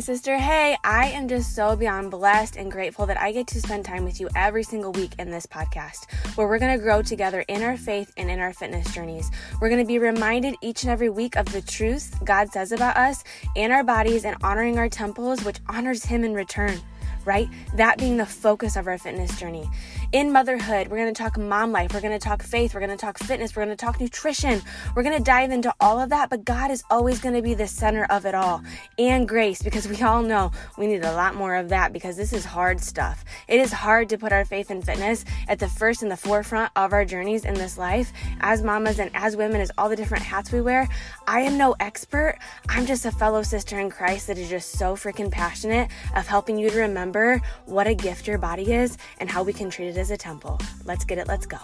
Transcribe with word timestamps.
Sister. 0.00 0.38
Hey, 0.38 0.76
I 0.84 1.08
am 1.08 1.28
just 1.28 1.54
so 1.54 1.74
beyond 1.74 2.10
blessed 2.10 2.56
and 2.56 2.70
grateful 2.70 3.06
that 3.06 3.20
I 3.20 3.32
get 3.32 3.46
to 3.48 3.60
spend 3.60 3.84
time 3.84 4.04
with 4.04 4.20
you 4.20 4.28
every 4.36 4.62
single 4.62 4.92
week 4.92 5.12
in 5.18 5.30
this 5.30 5.46
podcast, 5.46 6.10
where 6.36 6.46
we're 6.46 6.58
going 6.58 6.76
to 6.76 6.82
grow 6.82 7.02
together 7.02 7.44
in 7.48 7.62
our 7.62 7.76
faith 7.76 8.12
and 8.16 8.30
in 8.30 8.38
our 8.38 8.52
fitness 8.52 8.92
journeys. 8.94 9.30
We're 9.60 9.68
going 9.68 9.82
to 9.82 9.86
be 9.86 9.98
reminded 9.98 10.56
each 10.62 10.82
and 10.82 10.90
every 10.90 11.08
week 11.08 11.36
of 11.36 11.50
the 11.52 11.62
truth 11.62 12.14
God 12.24 12.52
says 12.52 12.72
about 12.72 12.96
us 12.96 13.24
and 13.56 13.72
our 13.72 13.84
bodies 13.84 14.24
and 14.24 14.36
honoring 14.42 14.78
our 14.78 14.88
temples, 14.88 15.44
which 15.44 15.58
honors 15.68 16.04
Him 16.04 16.24
in 16.24 16.34
return 16.34 16.80
right? 17.28 17.48
That 17.74 17.98
being 17.98 18.16
the 18.16 18.24
focus 18.24 18.74
of 18.74 18.86
our 18.86 18.96
fitness 18.96 19.38
journey. 19.38 19.68
In 20.10 20.32
motherhood, 20.32 20.88
we're 20.88 20.96
going 20.96 21.12
to 21.12 21.22
talk 21.22 21.36
mom 21.36 21.70
life, 21.70 21.92
we're 21.92 22.00
going 22.00 22.18
to 22.18 22.24
talk 22.24 22.42
faith, 22.42 22.72
we're 22.72 22.80
going 22.80 22.88
to 22.88 22.96
talk 22.96 23.18
fitness, 23.18 23.54
we're 23.54 23.66
going 23.66 23.76
to 23.76 23.84
talk 23.84 24.00
nutrition. 24.00 24.62
We're 24.96 25.02
going 25.02 25.18
to 25.18 25.22
dive 25.22 25.50
into 25.50 25.70
all 25.80 26.00
of 26.00 26.08
that, 26.08 26.30
but 26.30 26.46
God 26.46 26.70
is 26.70 26.82
always 26.88 27.20
going 27.20 27.34
to 27.34 27.42
be 27.42 27.52
the 27.52 27.66
center 27.66 28.06
of 28.06 28.24
it 28.24 28.34
all. 28.34 28.62
And 28.98 29.28
grace, 29.28 29.62
because 29.62 29.86
we 29.86 30.00
all 30.00 30.22
know 30.22 30.50
we 30.78 30.86
need 30.86 31.04
a 31.04 31.12
lot 31.12 31.34
more 31.34 31.56
of 31.56 31.68
that 31.68 31.92
because 31.92 32.16
this 32.16 32.32
is 32.32 32.46
hard 32.46 32.80
stuff. 32.80 33.22
It 33.48 33.60
is 33.60 33.70
hard 33.70 34.08
to 34.08 34.16
put 34.16 34.32
our 34.32 34.46
faith 34.46 34.70
and 34.70 34.82
fitness 34.82 35.26
at 35.46 35.58
the 35.58 35.68
first 35.68 36.00
and 36.00 36.10
the 36.10 36.16
forefront 36.16 36.72
of 36.74 36.94
our 36.94 37.04
journeys 37.04 37.44
in 37.44 37.52
this 37.52 37.76
life. 37.76 38.10
As 38.40 38.62
mamas 38.62 39.00
and 39.00 39.10
as 39.12 39.36
women, 39.36 39.60
as 39.60 39.70
all 39.76 39.90
the 39.90 39.96
different 39.96 40.24
hats 40.24 40.50
we 40.52 40.62
wear, 40.62 40.88
I 41.26 41.40
am 41.40 41.58
no 41.58 41.76
expert. 41.80 42.38
I'm 42.70 42.86
just 42.86 43.04
a 43.04 43.10
fellow 43.10 43.42
sister 43.42 43.78
in 43.78 43.90
Christ 43.90 44.28
that 44.28 44.38
is 44.38 44.48
just 44.48 44.70
so 44.78 44.96
freaking 44.96 45.30
passionate 45.30 45.90
of 46.16 46.26
helping 46.26 46.58
you 46.58 46.70
to 46.70 46.78
remember 46.78 47.42
what 47.66 47.86
a 47.86 47.94
gift 47.94 48.26
your 48.26 48.38
body 48.38 48.72
is 48.72 48.96
and 49.18 49.28
how 49.28 49.42
we 49.42 49.52
can 49.52 49.68
treat 49.68 49.88
it 49.88 49.97
as 49.98 50.10
a 50.10 50.16
temple. 50.16 50.58
Let's 50.84 51.04
get 51.04 51.18
it, 51.18 51.28
let's 51.28 51.46
go. 51.46 51.58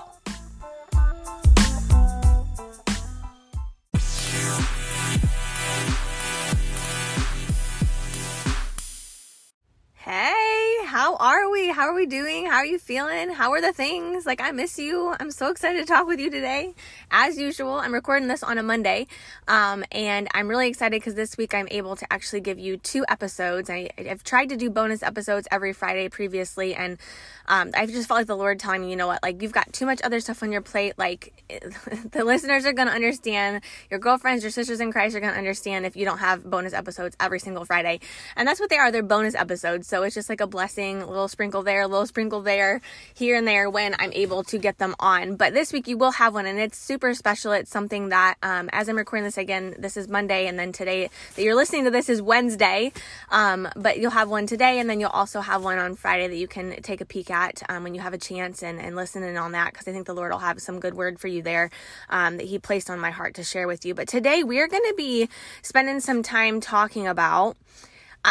Are 11.29 11.51
we? 11.51 11.69
How 11.69 11.89
are 11.89 11.95
we 11.95 12.05
doing? 12.05 12.45
How 12.45 12.57
are 12.57 12.67
you 12.67 12.79
feeling? 12.79 13.31
How 13.31 13.53
are 13.53 13.61
the 13.63 13.73
things? 13.73 14.27
Like, 14.27 14.43
I 14.43 14.51
miss 14.51 14.79
you. 14.79 15.15
I'm 15.19 15.31
so 15.31 15.51
excited 15.51 15.79
to 15.79 15.87
talk 15.87 16.07
with 16.07 16.21
you 16.21 16.29
today. 16.29 16.75
As 17.11 17.39
usual, 17.39 17.75
I'm 17.75 17.95
recording 17.95 18.29
this 18.29 18.43
on 18.43 18.59
a 18.59 18.63
Monday, 18.63 19.07
um, 19.49 19.85
and 19.91 20.29
I'm 20.35 20.49
really 20.49 20.69
excited 20.69 21.01
because 21.01 21.15
this 21.15 21.39
week 21.39 21.55
I'm 21.55 21.69
able 21.71 21.97
to 21.97 22.13
actually 22.13 22.43
give 22.43 22.59
you 22.59 22.77
two 22.77 23.07
episodes. 23.09 23.71
I, 23.71 23.89
I've 23.97 24.23
tried 24.23 24.51
to 24.51 24.57
do 24.57 24.69
bonus 24.69 25.03
episodes 25.03 25.49
every 25.51 25.73
Friday 25.73 26.11
previously, 26.11 26.75
and 26.75 26.99
um, 27.47 27.71
I 27.75 27.87
just 27.87 28.07
felt 28.07 28.19
like 28.19 28.27
the 28.27 28.37
Lord 28.37 28.59
telling 28.59 28.83
me, 28.83 28.91
you 28.91 28.97
know 28.97 29.07
what, 29.07 29.23
like, 29.23 29.41
you've 29.41 29.53
got 29.53 29.73
too 29.73 29.87
much 29.87 30.03
other 30.03 30.21
stuff 30.21 30.43
on 30.43 30.53
your 30.53 30.61
plate. 30.61 30.99
Like, 30.99 31.43
the 32.11 32.25
listeners 32.25 32.67
are 32.67 32.75
going 32.75 32.89
to 32.89 32.95
understand, 32.95 33.63
your 33.91 33.99
girlfriends, 33.99 34.43
your 34.43 34.51
sisters 34.51 34.81
in 34.81 34.93
Christ 34.93 35.17
are 35.17 35.21
going 35.21 35.33
to 35.33 35.39
understand 35.39 35.87
if 35.87 35.97
you 35.97 36.05
don't 36.05 36.19
have 36.19 36.45
bonus 36.45 36.75
episodes 36.75 37.17
every 37.19 37.39
single 37.39 37.65
Friday. 37.65 38.01
And 38.37 38.47
that's 38.47 38.61
what 38.61 38.69
they 38.69 38.77
are. 38.77 38.93
They're 38.93 39.03
bonus 39.03 39.35
episodes. 39.35 39.89
So 39.89 40.03
it's 40.03 40.15
just 40.15 40.29
like 40.29 40.43
a 40.43 40.47
blessing, 40.47 41.07
little 41.15 41.29
sprinkle 41.29 41.63
there, 41.63 41.83
a 41.83 41.89
little 41.89 42.07
sprinkle 42.07 42.43
there, 42.43 42.81
here 43.15 43.37
and 43.37 43.47
there 43.47 43.71
when 43.71 43.95
I'm 43.99 44.13
able 44.13 44.45
to 44.45 44.59
get 44.59 44.79
them 44.79 44.95
on. 45.01 45.37
But 45.37 45.55
this 45.55 45.73
week 45.73 45.89
you 45.89 45.97
will 45.97 46.13
have 46.13 46.35
one 46.35 46.47
and 46.47 46.59
it's 46.59 46.77
super 46.77 47.15
special. 47.15 47.53
It's 47.53 47.71
something 47.71 48.11
that, 48.11 48.37
um, 48.43 48.69
as 48.73 48.89
I'm 48.89 48.97
recording 48.97 49.25
this 49.25 49.39
again, 49.39 49.75
this 49.79 49.97
is 49.97 50.09
Monday 50.09 50.47
and 50.47 50.59
then 50.59 50.73
today 50.73 51.09
that 51.35 51.43
you're 51.43 51.55
listening 51.55 51.85
to 51.85 51.91
this 51.91 52.09
is 52.09 52.21
Wednesday. 52.21 52.93
Um, 53.31 53.69
but 53.77 53.99
you'll 53.99 54.11
have 54.11 54.29
one 54.29 54.47
today 54.47 54.79
and 54.79 54.91
then 54.91 55.01
you'll 55.01 55.11
also 55.11 55.41
have 55.41 55.65
one 55.65 55.79
on 55.79 55.95
Friday 55.95 56.29
that 56.29 56.37
you 56.37 56.49
can 56.49 56.83
take 56.83 57.01
a 57.01 57.07
peek 57.07 57.31
at 57.31 57.63
um, 57.69 57.85
when 57.85 57.95
you 57.95 58.01
have 58.01 58.13
a 58.13 58.19
chance 58.19 58.63
and, 58.63 58.81
and 58.81 58.97
listen 58.97 59.23
in 59.23 59.37
on 59.37 59.53
that 59.53 59.73
because 59.73 59.89
I 59.89 59.93
think 59.93 60.07
the 60.07 60.15
Lord 60.15 60.33
will 60.33 60.39
have 60.39 60.61
some 60.61 60.81
good 60.81 60.95
word 60.95 61.21
for 61.21 61.29
you 61.29 61.43
there 61.43 61.71
um, 62.11 62.37
that 62.37 62.47
He 62.47 62.59
placed 62.59 62.91
on 62.91 62.99
my 62.99 63.11
heart 63.11 63.35
to 63.35 63.45
share 63.45 63.67
with 63.67 63.85
you. 63.85 63.95
But 63.95 64.09
today 64.09 64.43
we're 64.43 64.69
going 64.69 64.83
to 64.89 64.95
be 64.97 65.29
spending 65.63 66.01
some 66.01 66.23
time 66.23 66.61
talking 66.61 67.07
about 67.07 67.57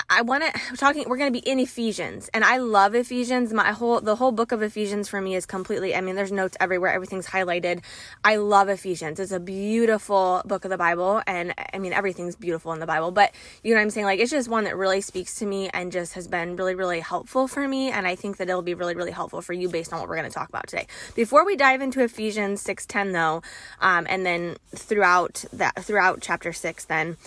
I, 0.10 0.22
want 0.24 0.44
to 0.44 0.76
talking. 0.78 1.08
We're 1.08 1.18
going 1.18 1.32
to 1.32 1.40
be 1.40 1.48
in 1.48 1.60
Ephesians, 1.60 2.30
and 2.34 2.44
I 2.44 2.58
love 2.58 2.96
Ephesians. 2.96 3.54
My 3.54 3.72
whole 3.72 4.02
the 4.02 4.16
whole 4.16 4.32
book 4.32 4.52
of 4.52 4.62
Ephesians 4.62 5.08
for 5.08 5.22
me 5.22 5.36
is 5.36 5.46
completely. 5.46 5.96
I 5.96 6.02
mean, 6.02 6.16
there's 6.16 6.32
notes 6.32 6.58
everywhere. 6.60 6.92
Everything's 6.92 7.28
highlighted. 7.28 7.84
I 8.24 8.38
love 8.38 8.70
Ephesians. 8.70 9.20
It's 9.20 9.32
a 9.32 9.40
beautiful 9.40 10.42
book 10.46 10.66
of 10.66 10.72
the 10.72 10.78
Bible, 10.78 11.22
and 11.28 11.54
I 11.74 11.78
mean 11.78 11.94
everything's 11.94 12.36
beautiful 12.36 12.74
in 12.74 12.80
the 12.80 12.88
Bible. 12.88 13.12
But 13.12 13.34
you 13.64 13.74
know 13.74 13.80
what 13.80 13.84
I'm 13.84 13.90
saying? 13.92 14.06
Like 14.06 14.20
it's 14.20 14.32
just 14.32 14.50
one 14.50 14.64
that 14.64 14.76
really 14.76 15.02
speaks 15.02 15.36
to 15.36 15.46
me 15.46 15.70
and 15.70 15.92
just 15.92 16.14
has 16.14 16.28
been 16.28 16.56
really, 16.56 16.76
really 16.76 17.00
helpful 17.00 17.48
for 17.48 17.68
me. 17.68 17.92
And 17.92 18.08
I 18.08 18.16
think 18.16 18.38
that 18.38 18.50
it'll 18.50 18.62
be 18.62 18.74
really, 18.74 18.96
really 18.96 19.12
helpful 19.12 19.42
for 19.42 19.54
you 19.54 19.70
based 19.70 19.94
on 19.94 20.00
what 20.00 20.10
we're 20.10 20.18
going 20.18 20.30
to 20.30 20.34
talk 20.34 20.50
about 20.50 20.68
today. 20.68 20.88
Before 21.14 21.46
we 21.46 21.56
dive 21.56 21.82
into 21.82 22.02
Ephesians 22.02 22.62
six 22.62 22.86
ten 22.86 23.12
though, 23.12 23.44
um, 23.80 24.08
and 24.10 24.26
then 24.26 24.58
throughout 24.76 25.46
that 25.54 25.84
throughout 25.84 26.20
chapter 26.22 26.52
six, 26.52 26.86
then 26.86 27.18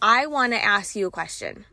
I 0.00 0.26
want 0.26 0.52
to 0.52 0.62
ask 0.62 0.96
you 0.96 1.06
a 1.06 1.10
question 1.10 1.64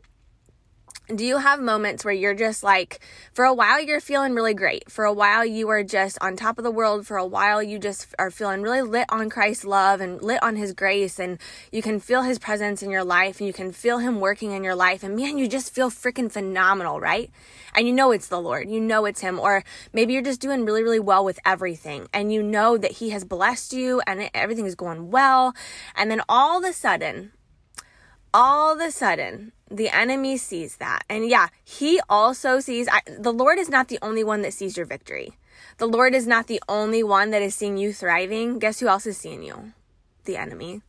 do 1.17 1.25
you 1.25 1.37
have 1.37 1.59
moments 1.59 2.03
where 2.03 2.13
you're 2.13 2.33
just 2.33 2.63
like, 2.63 2.99
for 3.33 3.45
a 3.45 3.53
while 3.53 3.81
you're 3.81 3.99
feeling 3.99 4.33
really 4.33 4.53
great? 4.53 4.89
For 4.91 5.05
a 5.05 5.13
while 5.13 5.45
you 5.45 5.69
are 5.69 5.83
just 5.83 6.17
on 6.21 6.35
top 6.35 6.57
of 6.57 6.63
the 6.63 6.71
world. 6.71 7.07
For 7.07 7.17
a 7.17 7.25
while 7.25 7.61
you 7.61 7.79
just 7.79 8.13
are 8.19 8.31
feeling 8.31 8.61
really 8.61 8.81
lit 8.81 9.05
on 9.09 9.29
Christ's 9.29 9.65
love 9.65 10.01
and 10.01 10.21
lit 10.21 10.41
on 10.43 10.55
His 10.55 10.73
grace, 10.73 11.19
and 11.19 11.39
you 11.71 11.81
can 11.81 11.99
feel 11.99 12.23
His 12.23 12.39
presence 12.39 12.81
in 12.81 12.91
your 12.91 13.03
life 13.03 13.39
and 13.39 13.47
you 13.47 13.53
can 13.53 13.71
feel 13.71 13.99
Him 13.99 14.19
working 14.19 14.51
in 14.51 14.63
your 14.63 14.75
life. 14.75 15.03
And 15.03 15.15
man, 15.15 15.37
you 15.37 15.47
just 15.47 15.73
feel 15.73 15.89
freaking 15.89 16.31
phenomenal, 16.31 16.99
right? 16.99 17.31
And 17.75 17.87
you 17.87 17.93
know 17.93 18.11
it's 18.11 18.27
the 18.27 18.41
Lord, 18.41 18.69
you 18.69 18.79
know 18.79 19.05
it's 19.05 19.21
Him. 19.21 19.39
Or 19.39 19.63
maybe 19.93 20.13
you're 20.13 20.21
just 20.21 20.41
doing 20.41 20.65
really, 20.65 20.83
really 20.83 20.99
well 20.99 21.23
with 21.23 21.39
everything 21.45 22.07
and 22.13 22.31
you 22.33 22.43
know 22.43 22.77
that 22.77 22.93
He 22.93 23.09
has 23.11 23.23
blessed 23.23 23.73
you 23.73 24.01
and 24.07 24.29
everything 24.33 24.65
is 24.65 24.75
going 24.75 25.11
well. 25.11 25.53
And 25.95 26.09
then 26.09 26.21
all 26.27 26.57
of 26.57 26.69
a 26.69 26.73
sudden, 26.73 27.31
all 28.33 28.73
of 28.73 28.79
a 28.79 28.91
sudden, 28.91 29.51
the 29.69 29.89
enemy 29.89 30.37
sees 30.37 30.77
that. 30.77 31.03
And 31.09 31.29
yeah, 31.29 31.47
he 31.63 31.99
also 32.09 32.59
sees, 32.59 32.87
I, 32.89 33.01
the 33.07 33.33
Lord 33.33 33.59
is 33.59 33.69
not 33.69 33.87
the 33.87 33.99
only 34.01 34.23
one 34.23 34.41
that 34.41 34.53
sees 34.53 34.77
your 34.77 34.85
victory. 34.85 35.37
The 35.77 35.87
Lord 35.87 36.13
is 36.13 36.27
not 36.27 36.47
the 36.47 36.61
only 36.67 37.03
one 37.03 37.31
that 37.31 37.41
is 37.41 37.55
seeing 37.55 37.77
you 37.77 37.93
thriving. 37.93 38.59
Guess 38.59 38.79
who 38.79 38.87
else 38.87 39.05
is 39.05 39.17
seeing 39.17 39.43
you? 39.43 39.73
The 40.25 40.37
enemy. 40.37 40.81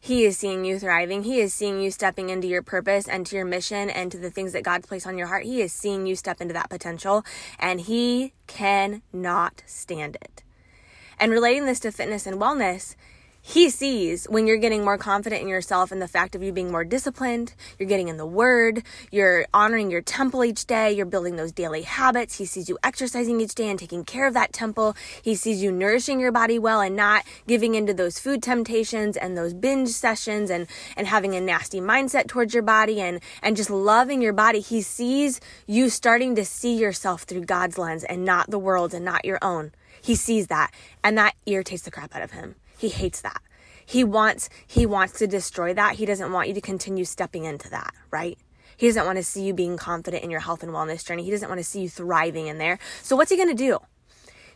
He 0.00 0.24
is 0.24 0.36
seeing 0.36 0.64
you 0.66 0.78
thriving. 0.78 1.22
He 1.22 1.40
is 1.40 1.54
seeing 1.54 1.80
you 1.80 1.90
stepping 1.90 2.28
into 2.28 2.46
your 2.46 2.62
purpose 2.62 3.08
and 3.08 3.26
to 3.26 3.36
your 3.36 3.46
mission 3.46 3.88
and 3.88 4.12
to 4.12 4.18
the 4.18 4.30
things 4.30 4.52
that 4.52 4.62
God's 4.62 4.86
placed 4.86 5.06
on 5.06 5.16
your 5.16 5.28
heart. 5.28 5.44
He 5.44 5.62
is 5.62 5.72
seeing 5.72 6.06
you 6.06 6.14
step 6.14 6.40
into 6.42 6.52
that 6.52 6.68
potential 6.68 7.24
and 7.58 7.80
he 7.80 8.34
cannot 8.46 9.62
stand 9.64 10.16
it. 10.16 10.42
And 11.18 11.32
relating 11.32 11.64
this 11.64 11.80
to 11.80 11.90
fitness 11.90 12.26
and 12.26 12.38
wellness, 12.38 12.96
he 13.46 13.68
sees 13.68 14.24
when 14.24 14.46
you're 14.46 14.56
getting 14.56 14.82
more 14.82 14.96
confident 14.96 15.42
in 15.42 15.48
yourself 15.48 15.92
and 15.92 16.00
the 16.00 16.08
fact 16.08 16.34
of 16.34 16.42
you 16.42 16.50
being 16.50 16.72
more 16.72 16.82
disciplined, 16.82 17.52
you're 17.78 17.88
getting 17.88 18.08
in 18.08 18.16
the 18.16 18.24
word, 18.24 18.82
you're 19.10 19.44
honoring 19.52 19.90
your 19.90 20.00
temple 20.00 20.46
each 20.46 20.64
day, 20.64 20.90
you're 20.90 21.04
building 21.04 21.36
those 21.36 21.52
daily 21.52 21.82
habits. 21.82 22.38
He 22.38 22.46
sees 22.46 22.70
you 22.70 22.78
exercising 22.82 23.42
each 23.42 23.54
day 23.54 23.68
and 23.68 23.78
taking 23.78 24.02
care 24.02 24.26
of 24.26 24.32
that 24.32 24.54
temple. 24.54 24.96
He 25.20 25.34
sees 25.34 25.62
you 25.62 25.70
nourishing 25.70 26.20
your 26.20 26.32
body 26.32 26.58
well 26.58 26.80
and 26.80 26.96
not 26.96 27.26
giving 27.46 27.74
into 27.74 27.92
those 27.92 28.18
food 28.18 28.42
temptations 28.42 29.14
and 29.14 29.36
those 29.36 29.52
binge 29.52 29.90
sessions 29.90 30.48
and, 30.48 30.66
and 30.96 31.06
having 31.06 31.34
a 31.34 31.40
nasty 31.40 31.82
mindset 31.82 32.28
towards 32.28 32.54
your 32.54 32.62
body 32.62 32.98
and, 32.98 33.20
and 33.42 33.58
just 33.58 33.68
loving 33.68 34.22
your 34.22 34.32
body. 34.32 34.60
He 34.60 34.80
sees 34.80 35.38
you 35.66 35.90
starting 35.90 36.34
to 36.36 36.46
see 36.46 36.74
yourself 36.74 37.24
through 37.24 37.44
God's 37.44 37.76
lens 37.76 38.04
and 38.04 38.24
not 38.24 38.50
the 38.50 38.58
world's 38.58 38.94
and 38.94 39.04
not 39.04 39.26
your 39.26 39.38
own. 39.42 39.72
He 40.00 40.14
sees 40.14 40.46
that 40.46 40.72
and 41.04 41.18
that 41.18 41.34
irritates 41.44 41.82
the 41.82 41.90
crap 41.90 42.16
out 42.16 42.22
of 42.22 42.30
him. 42.30 42.54
He 42.78 42.88
hates 42.88 43.20
that. 43.22 43.40
He 43.86 44.04
wants 44.04 44.48
he 44.66 44.86
wants 44.86 45.18
to 45.18 45.26
destroy 45.26 45.74
that. 45.74 45.96
He 45.96 46.06
doesn't 46.06 46.32
want 46.32 46.48
you 46.48 46.54
to 46.54 46.60
continue 46.60 47.04
stepping 47.04 47.44
into 47.44 47.68
that, 47.70 47.92
right? 48.10 48.38
He 48.76 48.86
doesn't 48.86 49.04
want 49.06 49.18
to 49.18 49.22
see 49.22 49.44
you 49.44 49.54
being 49.54 49.76
confident 49.76 50.24
in 50.24 50.30
your 50.30 50.40
health 50.40 50.62
and 50.62 50.72
wellness 50.72 51.04
journey. 51.06 51.22
He 51.24 51.30
doesn't 51.30 51.48
want 51.48 51.60
to 51.60 51.64
see 51.64 51.82
you 51.82 51.88
thriving 51.88 52.46
in 52.46 52.58
there. 52.58 52.78
So 53.02 53.14
what's 53.14 53.30
he 53.30 53.36
going 53.36 53.50
to 53.50 53.54
do? 53.54 53.78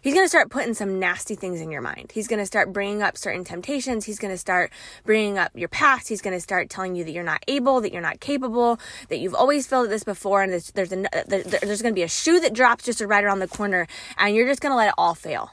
He's 0.00 0.14
going 0.14 0.24
to 0.24 0.28
start 0.28 0.50
putting 0.50 0.74
some 0.74 1.00
nasty 1.00 1.34
things 1.34 1.60
in 1.60 1.72
your 1.72 1.80
mind. 1.80 2.12
He's 2.12 2.28
going 2.28 2.38
to 2.38 2.46
start 2.46 2.72
bringing 2.72 3.02
up 3.02 3.18
certain 3.18 3.42
temptations. 3.42 4.04
He's 4.04 4.18
going 4.20 4.32
to 4.32 4.38
start 4.38 4.72
bringing 5.04 5.38
up 5.38 5.50
your 5.56 5.68
past. 5.68 6.08
He's 6.08 6.20
going 6.20 6.36
to 6.36 6.40
start 6.40 6.70
telling 6.70 6.94
you 6.94 7.04
that 7.04 7.10
you're 7.10 7.24
not 7.24 7.42
able, 7.48 7.80
that 7.80 7.92
you're 7.92 8.00
not 8.00 8.20
capable, 8.20 8.78
that 9.08 9.18
you've 9.18 9.34
always 9.34 9.66
felt 9.66 9.88
this 9.88 10.04
before, 10.04 10.42
and 10.42 10.52
there's 10.52 10.70
there's, 10.70 10.92
a, 10.92 11.08
there's 11.26 11.82
going 11.82 11.92
to 11.92 11.98
be 11.98 12.04
a 12.04 12.08
shoe 12.08 12.38
that 12.40 12.54
drops 12.54 12.84
just 12.84 13.00
right 13.00 13.24
around 13.24 13.40
the 13.40 13.48
corner, 13.48 13.88
and 14.16 14.36
you're 14.36 14.46
just 14.46 14.60
going 14.60 14.70
to 14.70 14.76
let 14.76 14.88
it 14.88 14.94
all 14.96 15.14
fail. 15.14 15.50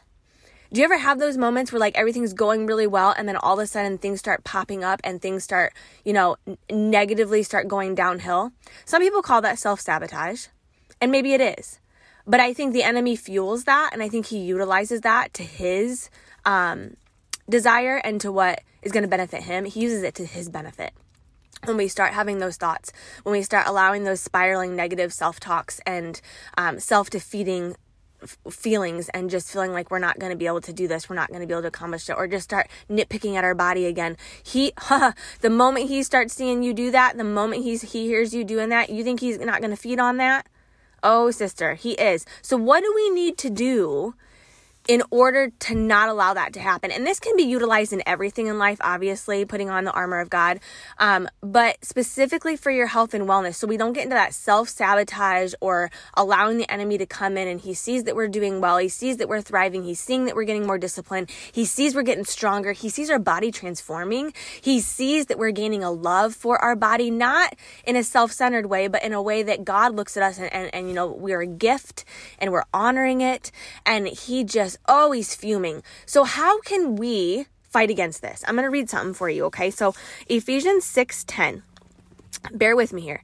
Do 0.73 0.81
you 0.81 0.85
ever 0.85 0.97
have 0.97 1.19
those 1.19 1.37
moments 1.37 1.71
where 1.71 1.79
like 1.79 1.97
everything's 1.97 2.33
going 2.33 2.65
really 2.65 2.87
well 2.87 3.13
and 3.17 3.27
then 3.27 3.35
all 3.37 3.59
of 3.59 3.63
a 3.63 3.67
sudden 3.67 3.97
things 3.97 4.19
start 4.19 4.43
popping 4.43 4.83
up 4.83 4.99
and 5.03 5.21
things 5.21 5.43
start, 5.43 5.73
you 6.03 6.11
know, 6.11 6.37
n- 6.47 6.57
negatively 6.69 7.43
start 7.43 7.67
going 7.67 7.95
downhill? 7.95 8.51
Some 8.83 9.01
people 9.01 9.21
call 9.21 9.41
that 9.41 9.59
self 9.59 9.79
sabotage, 9.79 10.47
and 10.99 11.11
maybe 11.11 11.33
it 11.33 11.41
is. 11.41 11.79
But 12.27 12.39
I 12.39 12.53
think 12.53 12.73
the 12.73 12.83
enemy 12.83 13.15
fuels 13.15 13.65
that 13.65 13.91
and 13.93 14.01
I 14.01 14.09
think 14.09 14.27
he 14.27 14.39
utilizes 14.39 15.01
that 15.01 15.33
to 15.35 15.43
his 15.43 16.09
um, 16.45 16.97
desire 17.47 17.97
and 17.97 18.19
to 18.21 18.31
what 18.31 18.61
is 18.81 18.91
going 18.91 19.03
to 19.03 19.09
benefit 19.09 19.43
him. 19.43 19.65
He 19.65 19.81
uses 19.81 20.01
it 20.01 20.15
to 20.15 20.25
his 20.25 20.49
benefit 20.49 20.93
when 21.63 21.77
we 21.77 21.87
start 21.87 22.13
having 22.13 22.39
those 22.39 22.57
thoughts, 22.57 22.91
when 23.23 23.33
we 23.33 23.41
start 23.41 23.67
allowing 23.67 24.03
those 24.03 24.21
spiraling 24.21 24.75
negative 24.75 25.13
self 25.13 25.39
talks 25.39 25.79
and 25.85 26.21
um, 26.57 26.79
self 26.79 27.09
defeating 27.09 27.75
feelings 28.49 29.09
and 29.09 29.29
just 29.29 29.51
feeling 29.51 29.71
like 29.71 29.91
we're 29.91 29.99
not 29.99 30.19
going 30.19 30.31
to 30.31 30.37
be 30.37 30.47
able 30.47 30.61
to 30.61 30.73
do 30.73 30.87
this, 30.87 31.09
we're 31.09 31.15
not 31.15 31.29
going 31.29 31.41
to 31.41 31.47
be 31.47 31.53
able 31.53 31.63
to 31.63 31.67
accomplish 31.67 32.09
it, 32.09 32.13
or 32.13 32.27
just 32.27 32.45
start 32.45 32.67
nitpicking 32.89 33.35
at 33.35 33.43
our 33.43 33.55
body 33.55 33.85
again. 33.85 34.17
He, 34.43 34.73
the 35.41 35.49
moment 35.49 35.89
he 35.89 36.03
starts 36.03 36.33
seeing 36.33 36.63
you 36.63 36.73
do 36.73 36.91
that, 36.91 37.17
the 37.17 37.23
moment 37.23 37.63
he's 37.63 37.93
he 37.93 38.05
hears 38.07 38.33
you 38.33 38.43
doing 38.43 38.69
that, 38.69 38.89
you 38.89 39.03
think 39.03 39.19
he's 39.19 39.39
not 39.39 39.61
going 39.61 39.71
to 39.71 39.77
feed 39.77 39.99
on 39.99 40.17
that? 40.17 40.47
Oh, 41.03 41.29
sister, 41.31 41.75
he 41.75 41.91
is. 41.93 42.25
So 42.41 42.57
what 42.57 42.81
do 42.81 42.91
we 42.95 43.09
need 43.11 43.37
to 43.39 43.49
do 43.49 44.15
in 44.87 45.01
order 45.09 45.49
to 45.59 45.75
not 45.75 46.09
allow 46.09 46.33
that 46.33 46.53
to 46.53 46.59
happen. 46.59 46.91
And 46.91 47.05
this 47.05 47.19
can 47.19 47.35
be 47.35 47.43
utilized 47.43 47.91
in 47.91 48.03
everything 48.05 48.47
in 48.47 48.59
life, 48.59 48.77
obviously, 48.81 49.43
putting 49.45 49.69
on 49.69 49.83
the 49.83 49.91
armor 49.91 50.19
of 50.19 50.29
God, 50.29 50.59
um, 50.99 51.27
but 51.41 51.83
specifically 51.83 52.55
for 52.55 52.69
your 52.69 52.87
health 52.87 53.13
and 53.13 53.27
wellness. 53.27 53.55
So 53.55 53.67
we 53.67 53.77
don't 53.77 53.93
get 53.93 54.03
into 54.03 54.15
that 54.15 54.33
self 54.33 54.69
sabotage 54.69 55.53
or 55.59 55.89
allowing 56.15 56.57
the 56.57 56.71
enemy 56.71 56.97
to 56.99 57.05
come 57.05 57.37
in 57.37 57.47
and 57.47 57.59
he 57.59 57.73
sees 57.73 58.03
that 58.03 58.15
we're 58.15 58.27
doing 58.27 58.61
well. 58.61 58.77
He 58.77 58.89
sees 58.89 59.17
that 59.17 59.27
we're 59.27 59.41
thriving. 59.41 59.83
He's 59.83 59.99
seeing 59.99 60.25
that 60.25 60.35
we're 60.35 60.43
getting 60.43 60.67
more 60.67 60.77
discipline. 60.77 61.27
He 61.51 61.65
sees 61.65 61.95
we're 61.95 62.03
getting 62.03 62.25
stronger. 62.25 62.71
He 62.73 62.89
sees 62.89 63.09
our 63.09 63.19
body 63.19 63.51
transforming. 63.51 64.33
He 64.61 64.79
sees 64.79 65.27
that 65.27 65.39
we're 65.39 65.51
gaining 65.51 65.83
a 65.83 65.91
love 65.91 66.35
for 66.35 66.57
our 66.59 66.75
body, 66.75 67.09
not 67.09 67.55
in 67.85 67.95
a 67.95 68.03
self 68.03 68.31
centered 68.31 68.67
way, 68.67 68.87
but 68.87 69.03
in 69.03 69.13
a 69.13 69.21
way 69.21 69.41
that 69.43 69.65
God 69.65 69.95
looks 69.95 70.15
at 70.15 70.23
us 70.23 70.37
and, 70.37 70.53
and, 70.53 70.73
and, 70.73 70.87
you 70.87 70.93
know, 70.93 71.07
we're 71.07 71.41
a 71.41 71.47
gift 71.47 72.05
and 72.37 72.51
we're 72.51 72.65
honoring 72.73 73.21
it. 73.21 73.51
And 73.85 74.07
he 74.07 74.43
just 74.43 74.74
always 74.85 75.35
fuming. 75.35 75.83
So, 76.05 76.23
how 76.23 76.59
can 76.61 76.95
we 76.95 77.47
fight 77.69 77.89
against 77.89 78.21
this? 78.21 78.43
I'm 78.47 78.55
going 78.55 78.65
to 78.65 78.69
read 78.69 78.89
something 78.89 79.13
for 79.13 79.29
you, 79.29 79.45
okay? 79.45 79.69
So, 79.71 79.93
Ephesians 80.27 80.85
6:10. 80.85 81.63
Bear 82.51 82.75
with 82.75 82.93
me 82.93 83.01
here. 83.01 83.23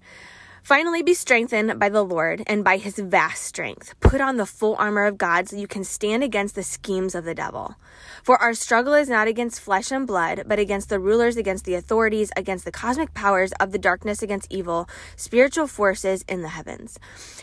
Finally, 0.63 1.01
be 1.01 1.13
strengthened 1.13 1.79
by 1.79 1.89
the 1.89 2.03
Lord 2.03 2.43
and 2.45 2.63
by 2.63 2.77
his 2.77 2.99
vast 2.99 3.43
strength. 3.43 3.95
Put 3.99 4.21
on 4.21 4.37
the 4.37 4.45
full 4.45 4.75
armor 4.75 5.05
of 5.05 5.17
God 5.17 5.49
so 5.49 5.55
you 5.55 5.67
can 5.67 5.83
stand 5.83 6.23
against 6.23 6.53
the 6.53 6.61
schemes 6.61 7.15
of 7.15 7.25
the 7.25 7.33
devil. 7.33 7.75
For 8.23 8.37
our 8.37 8.53
struggle 8.53 8.93
is 8.93 9.09
not 9.09 9.27
against 9.27 9.59
flesh 9.59 9.91
and 9.91 10.05
blood, 10.05 10.43
but 10.45 10.59
against 10.59 10.89
the 10.89 10.99
rulers, 10.99 11.35
against 11.35 11.65
the 11.65 11.73
authorities, 11.73 12.31
against 12.37 12.63
the 12.63 12.71
cosmic 12.71 13.15
powers 13.15 13.51
of 13.59 13.71
the 13.71 13.79
darkness, 13.79 14.21
against 14.21 14.53
evil, 14.53 14.87
spiritual 15.15 15.65
forces 15.65 16.23
in 16.29 16.43
the 16.43 16.49
heavens. 16.49 16.99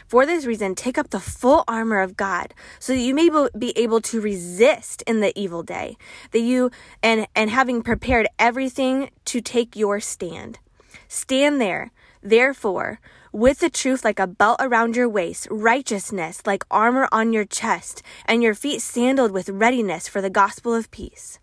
For 0.06 0.24
this 0.24 0.46
reason, 0.46 0.76
take 0.76 0.96
up 0.96 1.10
the 1.10 1.18
full 1.18 1.64
armor 1.66 2.00
of 2.00 2.16
God 2.16 2.54
so 2.78 2.92
that 2.92 3.00
you 3.00 3.14
may 3.14 3.30
be 3.58 3.76
able 3.76 4.00
to 4.02 4.20
resist 4.20 5.02
in 5.08 5.18
the 5.18 5.36
evil 5.38 5.64
day. 5.64 5.96
That 6.30 6.40
you, 6.40 6.70
and, 7.02 7.26
and 7.34 7.50
having 7.50 7.82
prepared 7.82 8.28
everything 8.38 9.10
to 9.24 9.40
take 9.40 9.74
your 9.74 9.98
stand. 9.98 10.60
Stand 11.08 11.60
there 11.60 11.90
Therefore, 12.22 13.00
with 13.32 13.60
the 13.60 13.70
truth 13.70 14.04
like 14.04 14.18
a 14.18 14.26
belt 14.26 14.58
around 14.60 14.96
your 14.96 15.08
waist, 15.08 15.46
righteousness 15.50 16.42
like 16.46 16.64
armor 16.70 17.08
on 17.12 17.32
your 17.32 17.44
chest, 17.44 18.02
and 18.26 18.42
your 18.42 18.54
feet 18.54 18.80
sandaled 18.80 19.32
with 19.32 19.48
readiness 19.48 20.08
for 20.08 20.20
the 20.20 20.30
gospel 20.30 20.74
of 20.74 20.90
peace. 20.90 21.38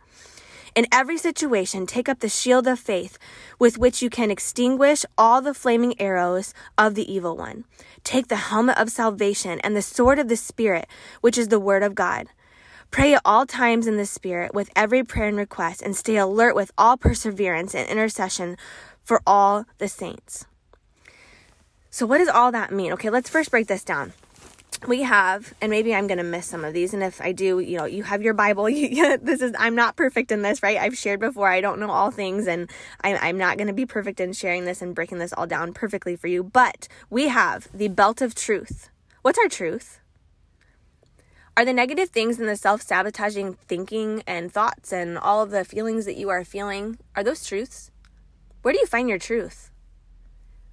In 0.75 0.87
every 0.91 1.17
situation, 1.17 1.85
take 1.85 2.09
up 2.09 2.19
the 2.19 2.27
shield 2.27 2.67
of 2.67 2.77
faith 2.79 3.17
with 3.57 3.77
which 3.77 4.01
you 4.01 4.09
can 4.09 4.29
extinguish 4.29 5.05
all 5.17 5.41
the 5.41 5.53
flaming 5.53 5.99
arrows 6.01 6.53
of 6.77 6.95
the 6.95 7.09
evil 7.11 7.37
one. 7.37 7.63
Take 8.03 8.27
the 8.27 8.35
helmet 8.35 8.77
of 8.77 8.89
salvation 8.89 9.61
and 9.61 9.73
the 9.73 9.81
sword 9.81 10.19
of 10.19 10.27
the 10.27 10.35
Spirit, 10.35 10.87
which 11.21 11.37
is 11.37 11.47
the 11.47 11.61
word 11.61 11.81
of 11.81 11.95
God. 11.95 12.27
Pray 12.91 13.13
at 13.13 13.21
all 13.23 13.45
times 13.45 13.87
in 13.87 13.95
the 13.95 14.05
Spirit 14.05 14.53
with 14.53 14.69
every 14.75 15.01
prayer 15.01 15.29
and 15.29 15.37
request, 15.37 15.81
and 15.81 15.95
stay 15.95 16.17
alert 16.17 16.55
with 16.55 16.71
all 16.77 16.97
perseverance 16.97 17.73
and 17.73 17.87
intercession 17.87 18.57
for 19.01 19.21
all 19.25 19.65
the 19.77 19.87
saints. 19.87 20.45
So, 21.95 22.05
what 22.05 22.17
does 22.17 22.27
all 22.27 22.51
that 22.51 22.73
mean? 22.73 22.91
Okay, 22.91 23.09
let's 23.09 23.29
first 23.29 23.51
break 23.51 23.67
this 23.67 23.85
down. 23.85 24.11
We 24.85 25.03
have, 25.03 25.53
and 25.61 25.69
maybe 25.69 25.95
I'm 25.95 26.07
going 26.07 26.17
to 26.17 26.25
miss 26.25 26.45
some 26.45 26.65
of 26.65 26.73
these. 26.73 26.93
And 26.93 27.01
if 27.01 27.21
I 27.21 27.31
do, 27.31 27.59
you 27.61 27.77
know, 27.77 27.85
you 27.85 28.03
have 28.03 28.21
your 28.21 28.33
Bible. 28.33 28.65
This 28.69 29.41
is, 29.41 29.53
I'm 29.57 29.75
not 29.75 29.95
perfect 29.95 30.29
in 30.29 30.41
this, 30.41 30.61
right? 30.61 30.77
I've 30.77 30.97
shared 30.97 31.21
before. 31.21 31.47
I 31.47 31.61
don't 31.61 31.79
know 31.79 31.89
all 31.89 32.11
things, 32.11 32.47
and 32.47 32.69
I'm, 32.99 33.17
I'm 33.21 33.37
not 33.37 33.55
going 33.55 33.69
to 33.69 33.73
be 33.73 33.85
perfect 33.85 34.19
in 34.19 34.33
sharing 34.33 34.65
this 34.65 34.81
and 34.81 34.93
breaking 34.93 35.19
this 35.19 35.31
all 35.31 35.47
down 35.47 35.71
perfectly 35.71 36.17
for 36.17 36.27
you. 36.27 36.43
But 36.43 36.89
we 37.09 37.29
have 37.29 37.69
the 37.73 37.87
belt 37.87 38.21
of 38.21 38.35
truth. 38.35 38.89
What's 39.21 39.39
our 39.39 39.47
truth? 39.47 40.01
Are 41.55 41.63
the 41.63 41.71
negative 41.71 42.09
things 42.09 42.39
and 42.39 42.49
the 42.49 42.57
self 42.57 42.81
sabotaging 42.81 43.53
thinking 43.69 44.21
and 44.27 44.51
thoughts 44.51 44.91
and 44.91 45.17
all 45.17 45.41
of 45.41 45.51
the 45.51 45.63
feelings 45.63 46.03
that 46.03 46.17
you 46.17 46.27
are 46.27 46.43
feeling, 46.43 46.97
are 47.15 47.23
those 47.23 47.47
truths? 47.47 47.89
Where 48.63 48.73
do 48.73 48.81
you 48.81 48.85
find 48.85 49.07
your 49.07 49.17
truth? 49.17 49.71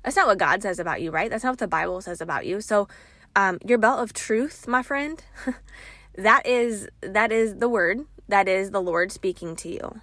That's 0.03 0.17
not 0.17 0.27
what 0.27 0.39
God 0.39 0.63
says 0.63 0.79
about 0.79 1.01
you, 1.01 1.11
right? 1.11 1.31
That's 1.31 1.45
not 1.45 1.53
what 1.53 1.59
the 1.59 1.69
Bible 1.69 2.01
says 2.01 2.21
about 2.21 2.47
you. 2.47 2.61
So, 2.61 2.89
um, 3.37 3.59
your 3.65 3.79
belt 3.79 4.01
of 4.01 4.13
truth, 4.13 4.67
my 4.69 4.83
friend, 4.83 5.23
that 6.17 6.47
is 6.47 6.89
that 7.01 7.33
is 7.33 7.57
the 7.57 7.69
word. 7.69 8.01
That 8.29 8.49
is 8.49 8.71
the 8.71 8.81
Lord 8.81 9.13
speaking 9.13 9.57
to 9.57 9.69
you. 9.69 10.01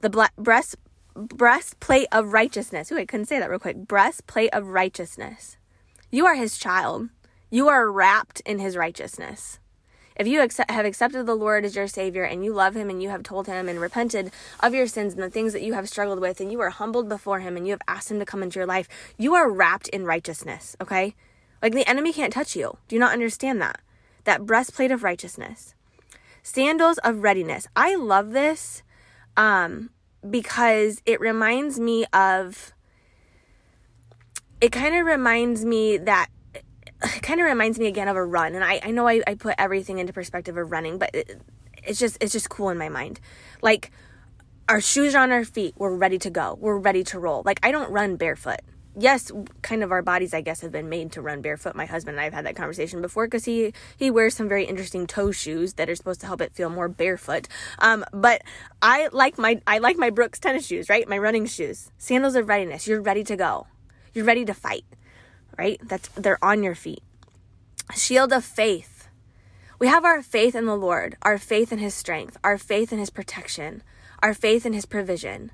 The 0.00 0.10
ble- 0.10 0.28
breast 0.36 0.76
breastplate 1.14 2.08
of 2.12 2.32
righteousness. 2.32 2.90
Ooh, 2.90 2.98
I 2.98 3.04
couldn't 3.04 3.26
say 3.26 3.38
that 3.38 3.50
real 3.50 3.58
quick. 3.58 3.86
Breastplate 3.86 4.50
of 4.52 4.68
righteousness. 4.68 5.56
You 6.10 6.26
are 6.26 6.34
His 6.34 6.58
child. 6.58 7.10
You 7.50 7.68
are 7.68 7.90
wrapped 7.90 8.40
in 8.40 8.58
His 8.58 8.76
righteousness. 8.76 9.58
If 10.20 10.26
you 10.26 10.42
accept, 10.42 10.70
have 10.70 10.84
accepted 10.84 11.24
the 11.24 11.34
Lord 11.34 11.64
as 11.64 11.74
your 11.74 11.88
Savior 11.88 12.24
and 12.24 12.44
you 12.44 12.52
love 12.52 12.76
Him 12.76 12.90
and 12.90 13.02
you 13.02 13.08
have 13.08 13.22
told 13.22 13.46
Him 13.46 13.70
and 13.70 13.80
repented 13.80 14.30
of 14.62 14.74
your 14.74 14.86
sins 14.86 15.14
and 15.14 15.22
the 15.22 15.30
things 15.30 15.54
that 15.54 15.62
you 15.62 15.72
have 15.72 15.88
struggled 15.88 16.20
with 16.20 16.42
and 16.42 16.52
you 16.52 16.60
are 16.60 16.68
humbled 16.68 17.08
before 17.08 17.40
Him 17.40 17.56
and 17.56 17.66
you 17.66 17.72
have 17.72 17.80
asked 17.88 18.10
Him 18.10 18.18
to 18.18 18.26
come 18.26 18.42
into 18.42 18.58
your 18.58 18.66
life, 18.66 18.86
you 19.16 19.34
are 19.34 19.50
wrapped 19.50 19.88
in 19.88 20.04
righteousness, 20.04 20.76
okay? 20.78 21.14
Like 21.62 21.72
the 21.72 21.88
enemy 21.88 22.12
can't 22.12 22.34
touch 22.34 22.54
you. 22.54 22.76
Do 22.86 22.96
you 22.96 23.00
not 23.00 23.14
understand 23.14 23.62
that? 23.62 23.80
That 24.24 24.44
breastplate 24.44 24.90
of 24.90 25.02
righteousness. 25.02 25.74
Sandals 26.42 26.98
of 26.98 27.22
readiness. 27.22 27.66
I 27.74 27.94
love 27.94 28.32
this 28.32 28.82
um, 29.38 29.88
because 30.28 31.00
it 31.06 31.18
reminds 31.18 31.80
me 31.80 32.04
of, 32.12 32.74
it 34.60 34.70
kind 34.70 34.94
of 34.94 35.06
reminds 35.06 35.64
me 35.64 35.96
that 35.96 36.28
it 37.16 37.22
kind 37.22 37.40
of 37.40 37.46
reminds 37.46 37.78
me 37.78 37.86
again 37.86 38.08
of 38.08 38.16
a 38.16 38.24
run. 38.24 38.54
And 38.54 38.64
I, 38.64 38.80
I 38.82 38.90
know 38.90 39.06
I, 39.08 39.22
I 39.26 39.34
put 39.34 39.54
everything 39.58 39.98
into 39.98 40.12
perspective 40.12 40.56
of 40.56 40.70
running, 40.70 40.98
but 40.98 41.14
it, 41.14 41.40
it's 41.84 41.98
just 41.98 42.18
it's 42.20 42.32
just 42.32 42.50
cool 42.50 42.68
in 42.68 42.78
my 42.78 42.88
mind. 42.88 43.20
Like 43.62 43.90
our 44.68 44.80
shoes 44.80 45.14
are 45.14 45.22
on 45.22 45.32
our 45.32 45.44
feet, 45.44 45.74
we're 45.76 45.94
ready 45.94 46.18
to 46.18 46.30
go. 46.30 46.56
We're 46.60 46.78
ready 46.78 47.04
to 47.04 47.18
roll. 47.18 47.42
Like 47.44 47.60
I 47.62 47.72
don't 47.72 47.90
run 47.90 48.16
barefoot. 48.16 48.60
Yes, 48.98 49.30
kind 49.62 49.84
of 49.84 49.92
our 49.92 50.02
bodies 50.02 50.34
I 50.34 50.40
guess 50.40 50.60
have 50.60 50.72
been 50.72 50.88
made 50.88 51.12
to 51.12 51.22
run 51.22 51.42
barefoot. 51.42 51.76
My 51.76 51.86
husband 51.86 52.16
and 52.16 52.20
I 52.20 52.24
have 52.24 52.32
had 52.32 52.44
that 52.46 52.56
conversation 52.56 53.00
before 53.00 53.26
cuz 53.28 53.44
he 53.44 53.72
he 53.96 54.10
wears 54.10 54.34
some 54.34 54.48
very 54.48 54.64
interesting 54.64 55.06
toe 55.06 55.30
shoes 55.30 55.74
that 55.74 55.88
are 55.88 55.94
supposed 55.94 56.20
to 56.20 56.26
help 56.26 56.40
it 56.40 56.52
feel 56.52 56.68
more 56.68 56.88
barefoot. 56.88 57.48
Um 57.78 58.04
but 58.12 58.42
I 58.82 59.08
like 59.12 59.38
my 59.38 59.60
I 59.66 59.78
like 59.78 59.96
my 59.96 60.10
Brooks 60.10 60.38
tennis 60.38 60.66
shoes, 60.66 60.90
right? 60.90 61.08
My 61.08 61.18
running 61.18 61.46
shoes. 61.46 61.90
Sandals 61.98 62.34
of 62.34 62.48
readiness. 62.48 62.86
You're 62.86 63.00
ready 63.00 63.24
to 63.24 63.36
go. 63.36 63.68
You're 64.12 64.24
ready 64.24 64.44
to 64.44 64.54
fight 64.54 64.84
right? 65.60 65.78
That's 65.82 66.08
they're 66.16 66.42
on 66.42 66.62
your 66.62 66.74
feet. 66.74 67.02
Shield 67.94 68.32
of 68.32 68.44
faith. 68.46 69.08
We 69.78 69.88
have 69.88 70.06
our 70.06 70.22
faith 70.22 70.54
in 70.54 70.64
the 70.64 70.76
Lord, 70.76 71.16
our 71.20 71.36
faith 71.36 71.70
in 71.70 71.78
his 71.78 71.92
strength, 71.92 72.38
our 72.42 72.56
faith 72.56 72.94
in 72.94 72.98
his 72.98 73.10
protection, 73.10 73.82
our 74.22 74.32
faith 74.32 74.64
in 74.64 74.72
his 74.72 74.86
provision. 74.86 75.50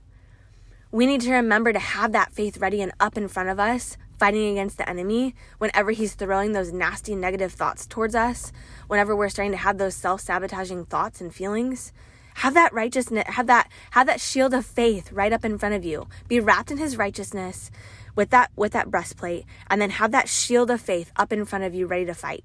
We 0.92 1.06
need 1.06 1.22
to 1.22 1.32
remember 1.32 1.72
to 1.72 1.80
have 1.80 2.12
that 2.12 2.32
faith 2.32 2.58
ready 2.58 2.80
and 2.82 2.92
up 3.00 3.18
in 3.18 3.26
front 3.26 3.48
of 3.48 3.58
us, 3.58 3.96
fighting 4.16 4.52
against 4.52 4.78
the 4.78 4.88
enemy 4.88 5.34
whenever 5.58 5.90
he's 5.90 6.14
throwing 6.14 6.52
those 6.52 6.72
nasty 6.72 7.16
negative 7.16 7.52
thoughts 7.52 7.84
towards 7.84 8.14
us, 8.14 8.52
whenever 8.86 9.16
we're 9.16 9.28
starting 9.28 9.52
to 9.52 9.58
have 9.66 9.78
those 9.78 9.96
self-sabotaging 9.96 10.84
thoughts 10.84 11.20
and 11.20 11.34
feelings. 11.34 11.92
Have 12.40 12.54
that 12.54 12.72
righteousness, 12.72 13.25
have 13.26 13.48
that 13.48 13.68
have 13.90 14.06
that 14.06 14.20
shield 14.20 14.54
of 14.54 14.64
faith 14.66 15.10
right 15.10 15.32
up 15.32 15.44
in 15.44 15.58
front 15.58 15.75
of 15.75 15.84
you. 15.84 16.06
Be 16.28 16.38
wrapped 16.38 16.70
in 16.70 16.78
his 16.78 16.96
righteousness 16.96 17.70
with 18.16 18.30
that 18.30 18.50
with 18.56 18.73
that 18.73 18.90
breastplate 18.90 19.44
and 19.70 19.80
then 19.80 19.90
have 19.90 20.11
that 20.11 20.28
shield 20.28 20.70
of 20.70 20.80
faith 20.80 21.12
up 21.16 21.32
in 21.32 21.44
front 21.44 21.64
of 21.64 21.75
you 21.75 21.87
ready 21.87 22.06
to 22.06 22.14
fight. 22.14 22.44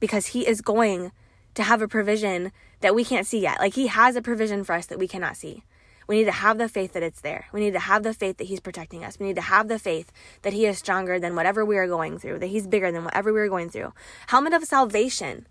Because 0.00 0.28
he 0.28 0.48
is 0.48 0.62
going 0.62 1.12
to 1.54 1.62
have 1.62 1.82
a 1.82 1.88
provision 1.88 2.52
that 2.80 2.94
we 2.94 3.04
can't 3.04 3.26
see 3.26 3.40
yet. 3.40 3.60
Like 3.60 3.74
he 3.74 3.86
has 3.86 4.16
a 4.16 4.22
provision 4.22 4.64
for 4.64 4.74
us 4.74 4.86
that 4.86 4.98
we 4.98 5.06
cannot 5.06 5.36
see. 5.36 5.62
We 6.08 6.16
need 6.16 6.24
to 6.24 6.32
have 6.32 6.58
the 6.58 6.68
faith 6.68 6.94
that 6.94 7.04
it's 7.04 7.20
there. 7.20 7.46
We 7.52 7.60
need 7.60 7.74
to 7.74 7.78
have 7.78 8.02
the 8.02 8.12
faith 8.12 8.38
that 8.38 8.48
he's 8.48 8.58
protecting 8.58 9.04
us. 9.04 9.20
We 9.20 9.26
need 9.26 9.36
to 9.36 9.42
have 9.42 9.68
the 9.68 9.78
faith 9.78 10.10
that 10.42 10.52
he 10.52 10.66
is 10.66 10.78
stronger 10.78 11.20
than 11.20 11.36
whatever 11.36 11.64
we 11.64 11.76
are 11.76 11.86
going 11.86 12.18
through 12.18 12.40
that 12.40 12.48
he's 12.48 12.66
bigger 12.66 12.90
than 12.90 13.04
whatever 13.04 13.32
we 13.32 13.38
are 13.40 13.48
going 13.48 13.68
through. 13.68 13.92
Helmet 14.26 14.54
of 14.54 14.64
salvation. 14.64 15.46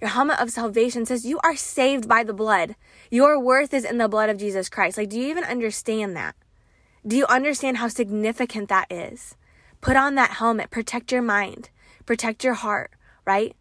Your 0.00 0.10
helmet 0.10 0.40
of 0.40 0.50
salvation 0.50 1.06
says 1.06 1.24
you 1.24 1.38
are 1.42 1.56
saved 1.56 2.08
by 2.08 2.24
the 2.24 2.32
blood. 2.32 2.76
Your 3.10 3.40
worth 3.40 3.72
is 3.72 3.84
in 3.84 3.98
the 3.98 4.08
blood 4.08 4.30
of 4.30 4.36
Jesus 4.36 4.68
Christ. 4.68 4.98
Like, 4.98 5.08
do 5.08 5.18
you 5.18 5.28
even 5.28 5.44
understand 5.44 6.16
that? 6.16 6.34
Do 7.04 7.16
you 7.16 7.26
understand 7.26 7.78
how 7.78 7.88
significant 7.88 8.68
that 8.68 8.90
is? 8.90 9.34
Put 9.80 9.96
on 9.96 10.14
that 10.14 10.30
helmet, 10.30 10.70
protect 10.70 11.10
your 11.10 11.22
mind, 11.22 11.68
protect 12.06 12.44
your 12.44 12.54
heart, 12.54 12.92
right? 13.24 13.56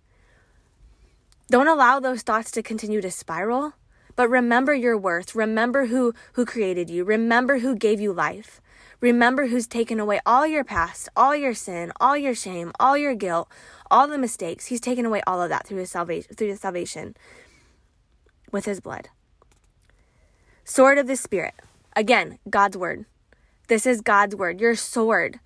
Don't 1.50 1.68
allow 1.68 2.00
those 2.00 2.22
thoughts 2.22 2.52
to 2.52 2.62
continue 2.62 3.02
to 3.02 3.10
spiral, 3.10 3.74
but 4.16 4.30
remember 4.30 4.76
your 4.76 4.96
worth. 4.96 5.34
Remember 5.34 5.88
who 5.88 6.14
who 6.34 6.46
created 6.46 6.90
you. 6.90 7.04
Remember 7.04 7.60
who 7.60 7.76
gave 7.76 8.00
you 8.00 8.14
life. 8.14 8.62
Remember 9.00 9.48
who's 9.48 9.66
taken 9.66 10.00
away 10.00 10.22
all 10.26 10.46
your 10.46 10.64
past, 10.64 11.10
all 11.16 11.36
your 11.36 11.56
sin, 11.56 11.92
all 12.00 12.16
your 12.16 12.36
shame, 12.36 12.72
all 12.80 12.96
your 12.96 13.16
guilt, 13.16 13.50
all 13.90 14.08
the 14.08 14.20
mistakes. 14.20 14.68
He's 14.68 14.80
taken 14.80 15.06
away 15.06 15.24
all 15.26 15.42
of 15.42 15.50
that 15.50 15.66
through 15.66 15.80
his 15.80 15.90
salvation 15.90 16.36
through 16.36 16.50
his 16.50 16.60
salvation 16.60 17.18
with 18.52 18.66
his 18.66 18.80
blood. 18.80 19.10
Sword 20.64 21.00
of 21.00 21.08
the 21.08 21.16
Spirit. 21.16 21.56
Again, 21.96 22.38
God's 22.48 22.78
word. 22.78 23.06
This 23.72 23.86
is 23.86 24.02
God's 24.02 24.36
word, 24.36 24.60
your 24.60 24.76
sword. 24.76 25.40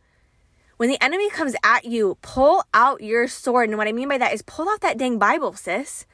When 0.78 0.90
the 0.90 0.98
enemy 1.00 1.30
comes 1.30 1.54
at 1.64 1.86
you, 1.86 2.18
pull 2.24 2.64
out 2.74 3.02
your 3.02 3.28
sword. 3.28 3.70
And 3.70 3.78
what 3.78 3.88
I 3.88 3.92
mean 3.92 4.10
by 4.10 4.18
that 4.18 4.34
is 4.34 4.42
pull 4.42 4.68
out 4.68 4.82
that 4.82 4.98
dang 4.98 5.20
Bible, 5.20 5.54
sis. 5.54 6.08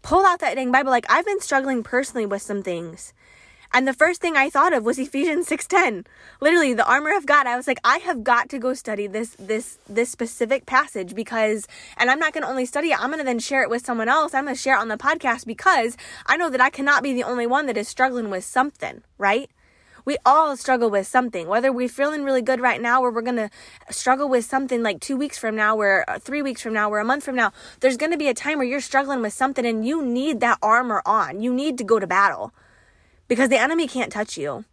Pull 0.00 0.24
out 0.24 0.38
that 0.38 0.54
dang 0.54 0.72
Bible. 0.72 0.90
Like 0.90 1.04
I've 1.10 1.26
been 1.26 1.42
struggling 1.42 1.82
personally 1.82 2.24
with 2.24 2.40
some 2.40 2.62
things. 2.62 3.12
And 3.74 3.86
the 3.86 3.92
first 3.92 4.22
thing 4.22 4.38
I 4.38 4.48
thought 4.48 4.72
of 4.72 4.84
was 4.84 4.98
Ephesians 4.98 5.48
6:10. 5.50 6.06
Literally, 6.40 6.72
the 6.72 6.90
armor 6.90 7.14
of 7.14 7.26
God. 7.26 7.46
I 7.46 7.58
was 7.58 7.66
like, 7.66 7.80
I 7.84 7.98
have 7.98 8.24
got 8.24 8.48
to 8.48 8.58
go 8.58 8.72
study 8.72 9.06
this 9.06 9.36
this 9.38 9.78
this 9.86 10.08
specific 10.08 10.64
passage 10.64 11.14
because 11.14 11.68
and 11.98 12.10
I'm 12.10 12.18
not 12.18 12.32
going 12.32 12.44
to 12.44 12.48
only 12.48 12.64
study 12.64 12.92
it, 12.92 12.98
I'm 12.98 13.10
going 13.10 13.18
to 13.18 13.24
then 13.24 13.38
share 13.38 13.62
it 13.62 13.68
with 13.68 13.84
someone 13.84 14.08
else. 14.08 14.32
I'm 14.32 14.44
going 14.44 14.56
to 14.56 14.62
share 14.62 14.76
it 14.76 14.80
on 14.80 14.88
the 14.88 14.96
podcast 14.96 15.44
because 15.44 15.98
I 16.24 16.38
know 16.38 16.48
that 16.48 16.62
I 16.62 16.70
cannot 16.70 17.02
be 17.02 17.12
the 17.12 17.24
only 17.24 17.46
one 17.46 17.66
that 17.66 17.76
is 17.76 17.86
struggling 17.86 18.30
with 18.30 18.44
something, 18.44 19.02
right? 19.18 19.50
We 20.04 20.16
all 20.24 20.56
struggle 20.56 20.90
with 20.90 21.06
something, 21.06 21.46
whether 21.46 21.72
we're 21.72 21.88
feeling 21.88 22.24
really 22.24 22.42
good 22.42 22.60
right 22.60 22.80
now 22.80 23.02
or 23.02 23.10
we're 23.10 23.22
going 23.22 23.36
to 23.36 23.50
struggle 23.90 24.28
with 24.28 24.44
something 24.44 24.82
like 24.82 25.00
two 25.00 25.16
weeks 25.16 25.38
from 25.38 25.56
now, 25.56 25.76
or 25.76 26.04
uh, 26.08 26.18
three 26.18 26.42
weeks 26.42 26.62
from 26.62 26.72
now, 26.72 26.90
or 26.90 26.98
a 26.98 27.04
month 27.04 27.24
from 27.24 27.36
now. 27.36 27.52
There's 27.80 27.96
going 27.96 28.12
to 28.12 28.18
be 28.18 28.28
a 28.28 28.34
time 28.34 28.58
where 28.58 28.66
you're 28.66 28.80
struggling 28.80 29.22
with 29.22 29.32
something 29.32 29.66
and 29.66 29.86
you 29.86 30.02
need 30.02 30.40
that 30.40 30.58
armor 30.62 31.02
on. 31.04 31.40
You 31.40 31.52
need 31.52 31.78
to 31.78 31.84
go 31.84 31.98
to 31.98 32.06
battle 32.06 32.52
because 33.28 33.48
the 33.48 33.60
enemy 33.60 33.86
can't 33.86 34.12
touch 34.12 34.36
you. 34.36 34.64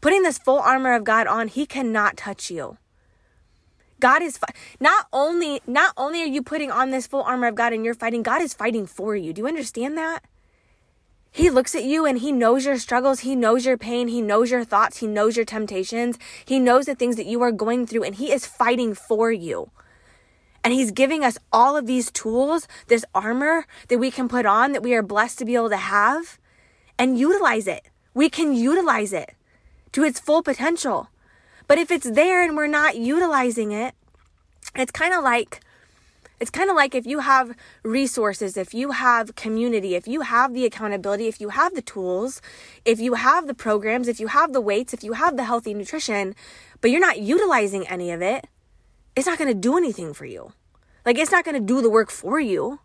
Putting 0.00 0.22
this 0.22 0.38
full 0.38 0.58
armor 0.58 0.94
of 0.94 1.04
God 1.04 1.26
on, 1.26 1.48
he 1.48 1.66
cannot 1.66 2.16
touch 2.16 2.50
you. 2.50 2.78
God 3.98 4.22
is 4.22 4.36
fi- 4.36 4.52
not 4.78 5.06
only 5.12 5.62
not 5.66 5.94
only 5.96 6.22
are 6.22 6.26
you 6.26 6.42
putting 6.42 6.70
on 6.70 6.90
this 6.90 7.06
full 7.06 7.22
armor 7.22 7.48
of 7.48 7.54
God 7.54 7.72
and 7.72 7.84
you're 7.84 7.94
fighting, 7.94 8.22
God 8.22 8.42
is 8.42 8.52
fighting 8.52 8.86
for 8.86 9.16
you. 9.16 9.32
Do 9.32 9.42
you 9.42 9.48
understand 9.48 9.96
that? 9.96 10.22
He 11.36 11.50
looks 11.50 11.74
at 11.74 11.84
you 11.84 12.06
and 12.06 12.18
he 12.18 12.32
knows 12.32 12.64
your 12.64 12.78
struggles, 12.78 13.20
he 13.20 13.36
knows 13.36 13.66
your 13.66 13.76
pain, 13.76 14.08
he 14.08 14.22
knows 14.22 14.50
your 14.50 14.64
thoughts, 14.64 14.96
he 14.98 15.06
knows 15.06 15.36
your 15.36 15.44
temptations, 15.44 16.18
he 16.44 16.58
knows 16.58 16.86
the 16.86 16.94
things 16.94 17.16
that 17.16 17.26
you 17.26 17.42
are 17.42 17.52
going 17.52 17.86
through 17.86 18.04
and 18.04 18.14
he 18.14 18.32
is 18.32 18.46
fighting 18.46 18.94
for 18.94 19.30
you. 19.30 19.70
And 20.64 20.72
he's 20.72 20.90
giving 20.90 21.22
us 21.22 21.38
all 21.52 21.76
of 21.76 21.86
these 21.86 22.10
tools, 22.10 22.66
this 22.86 23.04
armor 23.14 23.66
that 23.88 23.98
we 23.98 24.10
can 24.10 24.28
put 24.28 24.46
on 24.46 24.72
that 24.72 24.82
we 24.82 24.94
are 24.94 25.02
blessed 25.02 25.38
to 25.38 25.44
be 25.44 25.54
able 25.54 25.68
to 25.68 25.76
have 25.76 26.38
and 26.98 27.18
utilize 27.18 27.66
it 27.66 27.90
we 28.16 28.30
can 28.30 28.54
utilize 28.54 29.12
it 29.12 29.34
to 29.92 30.02
its 30.02 30.18
full 30.18 30.42
potential. 30.42 31.10
But 31.68 31.76
if 31.76 31.90
it's 31.90 32.10
there 32.10 32.42
and 32.42 32.56
we're 32.56 32.66
not 32.66 32.96
utilizing 32.96 33.72
it, 33.72 33.94
it's 34.74 34.90
kind 34.90 35.12
of 35.12 35.22
like 35.22 35.60
it's 36.38 36.50
kind 36.50 36.68
of 36.68 36.76
like 36.76 36.94
if 36.94 37.06
you 37.06 37.20
have 37.20 37.56
resources, 37.82 38.56
if 38.56 38.74
you 38.74 38.90
have 38.90 39.34
community, 39.36 39.94
if 39.94 40.06
you 40.06 40.20
have 40.20 40.52
the 40.52 40.66
accountability, 40.66 41.28
if 41.28 41.40
you 41.40 41.48
have 41.50 41.74
the 41.74 41.82
tools, 41.82 42.42
if 42.84 43.00
you 43.00 43.14
have 43.14 43.46
the 43.46 43.54
programs, 43.54 44.06
if 44.06 44.20
you 44.20 44.26
have 44.26 44.52
the 44.52 44.60
weights, 44.60 44.92
if 44.92 45.02
you 45.02 45.14
have 45.14 45.36
the 45.36 45.44
healthy 45.44 45.72
nutrition, 45.72 46.34
but 46.80 46.90
you're 46.90 47.00
not 47.00 47.20
utilizing 47.20 47.86
any 47.88 48.10
of 48.10 48.20
it, 48.20 48.46
it's 49.14 49.26
not 49.26 49.38
going 49.38 49.52
to 49.52 49.58
do 49.58 49.78
anything 49.78 50.12
for 50.12 50.26
you. 50.26 50.52
Like 51.06 51.16
it's 51.18 51.32
not 51.32 51.44
going 51.44 51.54
to 51.58 51.66
do 51.66 51.80
the 51.80 51.90
work 51.90 52.10
for 52.10 52.38
you. 52.38 52.80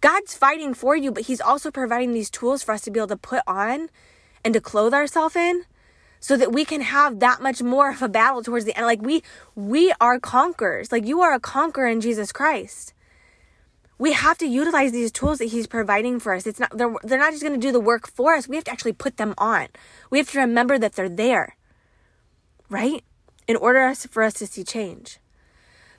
God's 0.00 0.34
fighting 0.34 0.72
for 0.72 0.96
you, 0.96 1.10
but 1.10 1.24
He's 1.24 1.40
also 1.40 1.70
providing 1.70 2.12
these 2.12 2.30
tools 2.30 2.62
for 2.62 2.72
us 2.72 2.82
to 2.82 2.90
be 2.90 3.00
able 3.00 3.08
to 3.08 3.16
put 3.16 3.42
on 3.46 3.90
and 4.44 4.54
to 4.54 4.60
clothe 4.60 4.94
ourselves 4.94 5.36
in 5.36 5.64
so 6.20 6.36
that 6.36 6.52
we 6.52 6.64
can 6.64 6.82
have 6.82 7.18
that 7.20 7.42
much 7.42 7.62
more 7.62 7.90
of 7.90 8.02
a 8.02 8.08
battle 8.08 8.42
towards 8.42 8.64
the 8.64 8.76
end. 8.76 8.86
Like 8.86 9.02
we 9.02 9.22
we 9.54 9.92
are 10.00 10.20
conquerors. 10.20 10.92
Like 10.92 11.06
you 11.06 11.20
are 11.20 11.32
a 11.32 11.40
conqueror 11.40 11.88
in 11.88 12.00
jesus 12.00 12.30
christ. 12.32 12.94
We 13.98 14.12
have 14.12 14.38
to 14.38 14.46
utilize 14.46 14.92
these 14.92 15.12
tools 15.12 15.38
that 15.38 15.46
he's 15.46 15.66
providing 15.66 16.20
for 16.20 16.34
us. 16.34 16.46
It's 16.46 16.60
not 16.60 16.76
they're, 16.76 16.94
they're 17.02 17.18
not 17.18 17.32
just 17.32 17.42
going 17.42 17.58
to 17.58 17.66
do 17.66 17.72
the 17.72 17.80
work 17.80 18.08
for 18.08 18.34
us. 18.34 18.48
We 18.48 18.56
have 18.56 18.64
to 18.64 18.70
actually 18.70 18.92
put 18.94 19.16
them 19.16 19.34
on. 19.36 19.68
We 20.10 20.18
have 20.18 20.30
to 20.30 20.40
remember 20.40 20.78
that 20.78 20.94
they're 20.94 21.08
there 21.08 21.56
right? 22.70 23.04
In 23.46 23.56
order 23.56 23.92
for 23.94 24.22
us 24.22 24.34
to 24.34 24.46
see 24.46 24.64
change. 24.64 25.18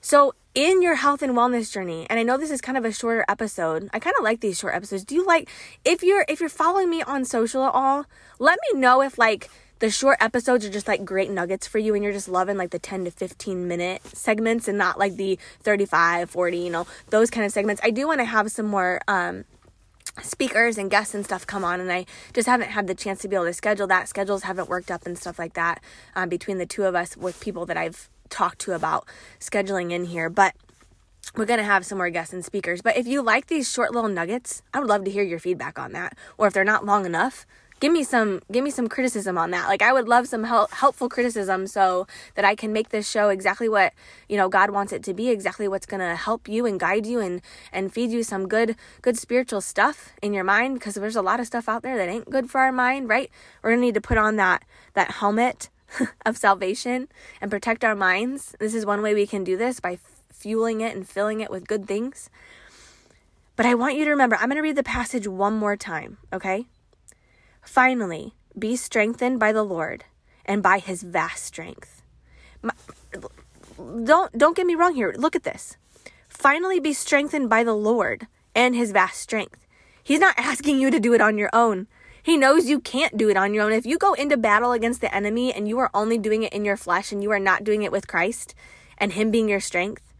So 0.00 0.34
in 0.54 0.82
your 0.82 0.96
health 0.96 1.22
and 1.22 1.32
wellness 1.32 1.72
journey 1.72 2.06
and 2.10 2.20
i 2.20 2.22
know 2.22 2.36
this 2.36 2.50
is 2.50 2.60
kind 2.60 2.76
of 2.76 2.84
a 2.84 2.92
shorter 2.92 3.24
episode 3.26 3.88
i 3.94 3.98
kind 3.98 4.14
of 4.18 4.22
like 4.22 4.40
these 4.40 4.58
short 4.58 4.74
episodes. 4.74 5.02
Do 5.02 5.14
you 5.14 5.24
like 5.26 5.48
if 5.82 6.02
you're 6.02 6.26
if 6.28 6.40
you're 6.40 6.50
following 6.50 6.90
me 6.90 7.00
on 7.00 7.24
social 7.24 7.64
at 7.64 7.72
all 7.72 8.04
let 8.38 8.58
me 8.70 8.78
know 8.78 9.00
if 9.00 9.16
like 9.16 9.48
the 9.82 9.90
short 9.90 10.16
episodes 10.20 10.64
are 10.64 10.70
just 10.70 10.86
like 10.86 11.04
great 11.04 11.28
nuggets 11.28 11.66
for 11.66 11.78
you 11.78 11.94
and 11.94 12.04
you're 12.04 12.12
just 12.12 12.28
loving 12.28 12.56
like 12.56 12.70
the 12.70 12.78
10 12.78 13.04
to 13.04 13.10
15 13.10 13.66
minute 13.66 14.00
segments 14.06 14.68
and 14.68 14.78
not 14.78 14.96
like 14.96 15.16
the 15.16 15.36
35 15.62 16.30
40 16.30 16.58
you 16.58 16.70
know 16.70 16.86
those 17.10 17.30
kind 17.30 17.44
of 17.44 17.50
segments 17.50 17.80
i 17.84 17.90
do 17.90 18.06
want 18.06 18.20
to 18.20 18.24
have 18.24 18.50
some 18.52 18.66
more 18.66 19.00
um 19.08 19.44
speakers 20.22 20.78
and 20.78 20.88
guests 20.88 21.14
and 21.14 21.24
stuff 21.24 21.46
come 21.46 21.64
on 21.64 21.80
and 21.80 21.90
i 21.92 22.06
just 22.32 22.46
haven't 22.46 22.70
had 22.70 22.86
the 22.86 22.94
chance 22.94 23.20
to 23.22 23.28
be 23.28 23.34
able 23.34 23.46
to 23.46 23.52
schedule 23.52 23.88
that 23.88 24.08
schedules 24.08 24.44
haven't 24.44 24.68
worked 24.68 24.90
up 24.90 25.04
and 25.04 25.18
stuff 25.18 25.38
like 25.38 25.54
that 25.54 25.82
um, 26.14 26.28
between 26.28 26.58
the 26.58 26.66
two 26.66 26.84
of 26.84 26.94
us 26.94 27.16
with 27.16 27.40
people 27.40 27.66
that 27.66 27.76
i've 27.76 28.08
talked 28.32 28.58
to 28.60 28.72
about 28.72 29.06
scheduling 29.38 29.92
in 29.92 30.06
here, 30.06 30.28
but 30.28 30.54
we're 31.36 31.46
going 31.46 31.58
to 31.58 31.64
have 31.64 31.86
some 31.86 31.98
more 31.98 32.10
guests 32.10 32.32
and 32.32 32.44
speakers. 32.44 32.82
But 32.82 32.96
if 32.96 33.06
you 33.06 33.22
like 33.22 33.46
these 33.46 33.70
short 33.70 33.92
little 33.92 34.10
nuggets, 34.10 34.62
I 34.74 34.80
would 34.80 34.88
love 34.88 35.04
to 35.04 35.10
hear 35.10 35.22
your 35.22 35.38
feedback 35.38 35.78
on 35.78 35.92
that. 35.92 36.16
Or 36.36 36.48
if 36.48 36.52
they're 36.52 36.64
not 36.64 36.84
long 36.84 37.06
enough, 37.06 37.46
give 37.82 37.92
me 37.92 38.04
some 38.04 38.40
give 38.52 38.62
me 38.62 38.70
some 38.70 38.88
criticism 38.88 39.36
on 39.36 39.50
that. 39.50 39.66
Like 39.66 39.82
I 39.82 39.92
would 39.92 40.08
love 40.08 40.28
some 40.28 40.44
help, 40.44 40.70
helpful 40.70 41.08
criticism 41.08 41.66
so 41.66 42.06
that 42.36 42.44
I 42.44 42.54
can 42.54 42.72
make 42.72 42.90
this 42.90 43.10
show 43.10 43.28
exactly 43.28 43.68
what, 43.68 43.92
you 44.28 44.36
know, 44.36 44.48
God 44.48 44.70
wants 44.70 44.92
it 44.92 45.02
to 45.02 45.12
be, 45.12 45.30
exactly 45.30 45.66
what's 45.66 45.84
going 45.84 46.00
to 46.00 46.14
help 46.14 46.48
you 46.48 46.64
and 46.64 46.78
guide 46.78 47.06
you 47.06 47.18
and 47.18 47.42
and 47.72 47.92
feed 47.92 48.12
you 48.12 48.22
some 48.22 48.46
good 48.46 48.76
good 49.02 49.18
spiritual 49.18 49.60
stuff 49.60 50.12
in 50.22 50.32
your 50.32 50.44
mind 50.44 50.74
because 50.74 50.94
there's 50.94 51.16
a 51.16 51.22
lot 51.22 51.40
of 51.40 51.46
stuff 51.48 51.68
out 51.68 51.82
there 51.82 51.96
that 51.96 52.08
ain't 52.08 52.30
good 52.30 52.48
for 52.48 52.60
our 52.60 52.70
mind, 52.70 53.08
right? 53.08 53.32
We're 53.62 53.70
going 53.70 53.80
to 53.80 53.86
need 53.86 53.94
to 53.94 54.00
put 54.00 54.16
on 54.16 54.36
that 54.36 54.62
that 54.94 55.10
helmet 55.10 55.68
of 56.24 56.36
salvation 56.36 57.08
and 57.40 57.50
protect 57.50 57.82
our 57.84 57.96
minds. 57.96 58.54
This 58.60 58.74
is 58.74 58.86
one 58.86 59.02
way 59.02 59.12
we 59.12 59.26
can 59.26 59.42
do 59.42 59.56
this 59.56 59.80
by 59.80 59.98
fueling 60.30 60.82
it 60.82 60.94
and 60.94 61.08
filling 61.08 61.40
it 61.40 61.50
with 61.50 61.66
good 61.66 61.88
things. 61.88 62.30
But 63.56 63.66
I 63.66 63.74
want 63.74 63.96
you 63.96 64.04
to 64.04 64.10
remember, 64.10 64.36
I'm 64.36 64.48
going 64.48 64.56
to 64.56 64.62
read 64.62 64.76
the 64.76 64.82
passage 64.82 65.26
one 65.26 65.54
more 65.54 65.76
time, 65.76 66.16
okay? 66.32 66.66
Finally, 67.62 68.34
be 68.58 68.76
strengthened 68.76 69.38
by 69.38 69.52
the 69.52 69.62
Lord 69.62 70.04
and 70.44 70.62
by 70.62 70.78
his 70.78 71.02
vast 71.02 71.44
strength. 71.44 72.02
My, 72.60 72.72
don't 74.04 74.36
don't 74.36 74.56
get 74.56 74.66
me 74.66 74.74
wrong 74.74 74.94
here. 74.94 75.14
Look 75.16 75.36
at 75.36 75.44
this. 75.44 75.76
Finally 76.28 76.80
be 76.80 76.92
strengthened 76.92 77.48
by 77.48 77.64
the 77.64 77.74
Lord 77.74 78.26
and 78.54 78.74
his 78.74 78.92
vast 78.92 79.20
strength. 79.20 79.66
He's 80.02 80.20
not 80.20 80.34
asking 80.38 80.80
you 80.80 80.90
to 80.90 81.00
do 81.00 81.14
it 81.14 81.20
on 81.20 81.38
your 81.38 81.50
own. 81.52 81.86
He 82.22 82.36
knows 82.36 82.68
you 82.68 82.80
can't 82.80 83.16
do 83.16 83.28
it 83.28 83.36
on 83.36 83.52
your 83.52 83.64
own. 83.64 83.72
If 83.72 83.86
you 83.86 83.98
go 83.98 84.14
into 84.14 84.36
battle 84.36 84.72
against 84.72 85.00
the 85.00 85.12
enemy 85.12 85.52
and 85.52 85.68
you 85.68 85.78
are 85.78 85.90
only 85.92 86.18
doing 86.18 86.44
it 86.44 86.52
in 86.52 86.64
your 86.64 86.76
flesh 86.76 87.10
and 87.10 87.22
you 87.22 87.32
are 87.32 87.40
not 87.40 87.64
doing 87.64 87.82
it 87.82 87.90
with 87.90 88.06
Christ 88.06 88.54
and 88.98 89.12
him 89.12 89.30
being 89.30 89.48
your 89.48 89.60
strength, 89.60 90.12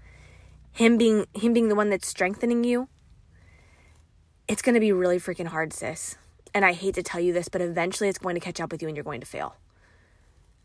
him 0.73 0.97
being 0.97 1.27
him 1.35 1.53
being 1.53 1.69
the 1.69 1.75
one 1.75 1.91
that's 1.91 2.09
strengthening 2.09 2.65
you, 2.65 2.89
it's 4.49 4.63
going 4.63 4.75
to 4.75 4.81
be 4.81 4.93
really 4.93 5.19
freaking 5.19 5.49
hard, 5.49 5.73
sis. 5.73 6.17
And 6.55 6.65
I 6.65 6.73
hate 6.73 6.95
to 6.97 7.03
tell 7.03 7.21
you 7.21 7.33
this, 7.33 7.49
but 7.49 7.61
eventually 7.61 8.09
it's 8.09 8.19
going 8.19 8.35
to 8.35 8.41
catch 8.41 8.61
up 8.61 8.73
with 8.73 8.83
you 8.83 8.89
and 8.89 8.97
you're 8.97 9.05
going 9.05 9.21
to 9.21 9.27
fail. 9.27 9.57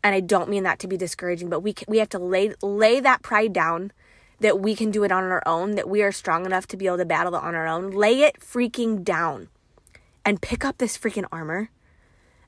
And 0.04 0.14
I 0.14 0.20
don't 0.20 0.48
mean 0.48 0.62
that 0.62 0.78
to 0.80 0.88
be 0.88 0.96
discouraging, 0.96 1.48
but 1.48 1.60
we 1.60 1.74
we 1.88 1.98
have 1.98 2.08
to 2.10 2.18
lay 2.18 2.54
lay 2.62 3.00
that 3.00 3.22
pride 3.22 3.52
down 3.52 3.92
that 4.40 4.60
we 4.60 4.74
can 4.74 4.90
do 4.90 5.02
it 5.02 5.10
on 5.10 5.24
our 5.24 5.42
own, 5.46 5.74
that 5.74 5.88
we 5.88 6.02
are 6.02 6.12
strong 6.12 6.46
enough 6.46 6.66
to 6.68 6.76
be 6.76 6.86
able 6.86 6.98
to 6.98 7.04
battle 7.04 7.34
it 7.34 7.42
on 7.42 7.54
our 7.54 7.66
own. 7.66 7.90
Lay 7.90 8.20
it 8.22 8.38
freaking 8.40 9.02
down 9.02 9.48
and 10.24 10.40
pick 10.40 10.64
up 10.64 10.78
this 10.78 10.96
freaking 10.96 11.26
armor 11.32 11.70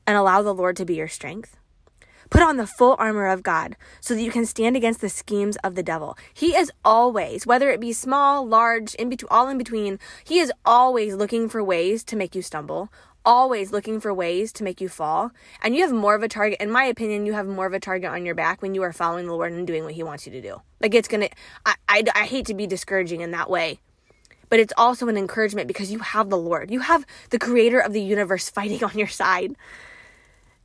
and 0.06 0.16
allow 0.16 0.42
the 0.42 0.54
Lord 0.54 0.76
to 0.76 0.84
be 0.84 0.94
your 0.94 1.08
strength. 1.08 1.56
Put 2.30 2.42
on 2.42 2.58
the 2.58 2.66
full 2.66 2.94
armor 3.00 3.26
of 3.26 3.42
God 3.42 3.76
so 4.00 4.14
that 4.14 4.22
you 4.22 4.30
can 4.30 4.46
stand 4.46 4.76
against 4.76 5.00
the 5.00 5.08
schemes 5.08 5.56
of 5.64 5.74
the 5.74 5.82
devil. 5.82 6.16
He 6.32 6.54
is 6.54 6.70
always, 6.84 7.44
whether 7.44 7.70
it 7.70 7.80
be 7.80 7.92
small, 7.92 8.46
large, 8.46 8.94
in 8.94 9.08
between, 9.08 9.28
all 9.32 9.48
in 9.48 9.58
between, 9.58 9.98
he 10.22 10.38
is 10.38 10.52
always 10.64 11.16
looking 11.16 11.48
for 11.48 11.64
ways 11.64 12.04
to 12.04 12.14
make 12.14 12.36
you 12.36 12.42
stumble, 12.42 12.92
always 13.24 13.72
looking 13.72 14.00
for 14.00 14.12
ways 14.12 14.52
to 14.54 14.64
make 14.64 14.80
you 14.80 14.88
fall. 14.88 15.30
And 15.62 15.74
you 15.74 15.82
have 15.82 15.92
more 15.92 16.14
of 16.14 16.22
a 16.22 16.28
target, 16.28 16.60
in 16.60 16.70
my 16.70 16.84
opinion, 16.84 17.26
you 17.26 17.32
have 17.32 17.46
more 17.46 17.66
of 17.66 17.72
a 17.72 17.80
target 17.80 18.10
on 18.10 18.24
your 18.24 18.34
back 18.34 18.62
when 18.62 18.74
you 18.74 18.82
are 18.82 18.92
following 18.92 19.26
the 19.26 19.34
Lord 19.34 19.52
and 19.52 19.66
doing 19.66 19.84
what 19.84 19.94
he 19.94 20.02
wants 20.02 20.26
you 20.26 20.32
to 20.32 20.40
do. 20.40 20.62
Like 20.80 20.94
it's 20.94 21.08
gonna, 21.08 21.28
I, 21.66 21.74
I, 21.88 22.04
I 22.14 22.24
hate 22.24 22.46
to 22.46 22.54
be 22.54 22.66
discouraging 22.66 23.20
in 23.20 23.30
that 23.32 23.50
way 23.50 23.80
but 24.50 24.58
it's 24.58 24.74
also 24.76 25.08
an 25.08 25.16
encouragement 25.16 25.68
because 25.68 25.90
you 25.90 26.00
have 26.00 26.28
the 26.28 26.36
Lord. 26.36 26.70
You 26.70 26.80
have 26.80 27.06
the 27.30 27.38
creator 27.38 27.78
of 27.78 27.92
the 27.92 28.02
universe 28.02 28.50
fighting 28.58 28.84
on 28.84 28.98
your 28.98 29.06
side. 29.06 29.54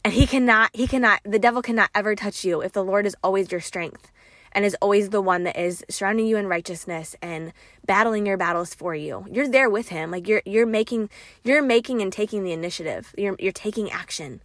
And 0.04 0.14
he 0.14 0.28
cannot, 0.28 0.72
he 0.74 0.88
cannot, 0.88 1.22
the 1.24 1.40
devil 1.40 1.62
cannot 1.62 1.90
ever 1.96 2.16
touch 2.16 2.44
you 2.44 2.62
if 2.62 2.74
the 2.74 2.84
Lord 2.84 3.06
is 3.06 3.16
always 3.24 3.52
your 3.52 3.62
strength 3.62 4.12
and 4.56 4.66
is 4.66 4.76
always 4.82 5.10
the 5.10 5.22
one 5.22 5.44
that 5.44 5.58
is 5.58 5.84
surrounding 5.90 6.26
you 6.26 6.38
in 6.38 6.48
righteousness 6.48 7.16
and 7.22 7.54
battling 7.86 8.26
your 8.26 8.38
battles 8.38 8.74
for 8.74 8.96
you. 8.96 9.26
You're 9.30 9.50
there 9.50 9.70
with 9.70 9.90
him. 9.90 10.10
Like 10.10 10.28
you're 10.28 10.42
you're 10.46 10.66
making 10.66 11.10
you're 11.44 11.62
making 11.62 12.02
and 12.02 12.12
taking 12.12 12.44
the 12.44 12.54
initiative. 12.54 13.14
You're 13.18 13.36
you're 13.38 13.52
taking 13.52 13.92
action. 13.92 14.42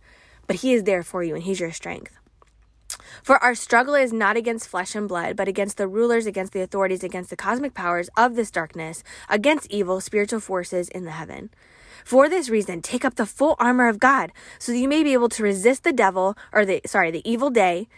But 0.47 0.57
he 0.57 0.75
is 0.75 0.83
there 0.83 1.05
for 1.05 1.23
you 1.23 1.37
and 1.37 1.45
he's 1.45 1.61
your 1.61 1.73
strength. 1.73 2.19
For 3.23 3.43
our 3.43 3.55
struggle 3.55 3.95
is 3.95 4.13
not 4.13 4.37
against 4.37 4.69
flesh 4.69 4.97
and 4.97 5.09
blood, 5.09 5.37
but 5.37 5.47
against 5.47 5.77
the 5.77 5.87
rulers, 5.87 6.27
against 6.27 6.53
the 6.53 6.61
authorities, 6.61 7.05
against 7.05 7.31
the 7.31 7.37
cosmic 7.37 7.73
powers 7.73 8.11
of 8.17 8.35
this 8.35 8.51
darkness, 8.51 9.05
against 9.29 9.71
evil 9.71 10.01
spiritual 10.01 10.41
forces 10.41 10.89
in 10.89 11.05
the 11.05 11.13
heaven. 11.13 11.51
For 12.05 12.29
this 12.29 12.49
reason, 12.49 12.83
take 12.83 13.05
up 13.05 13.15
the 13.15 13.27
full 13.27 13.55
armor 13.61 13.87
of 13.87 14.01
God, 14.01 14.33
so 14.59 14.73
that 14.73 14.79
you 14.79 14.89
may 14.89 15.05
be 15.05 15.13
able 15.13 15.29
to 15.29 15.43
resist 15.43 15.85
the 15.85 15.93
devil, 15.93 16.37
or 16.53 16.65
the, 16.65 16.81
sorry, 16.87 17.11
the 17.11 17.31
evil 17.31 17.51
day, 17.51 17.89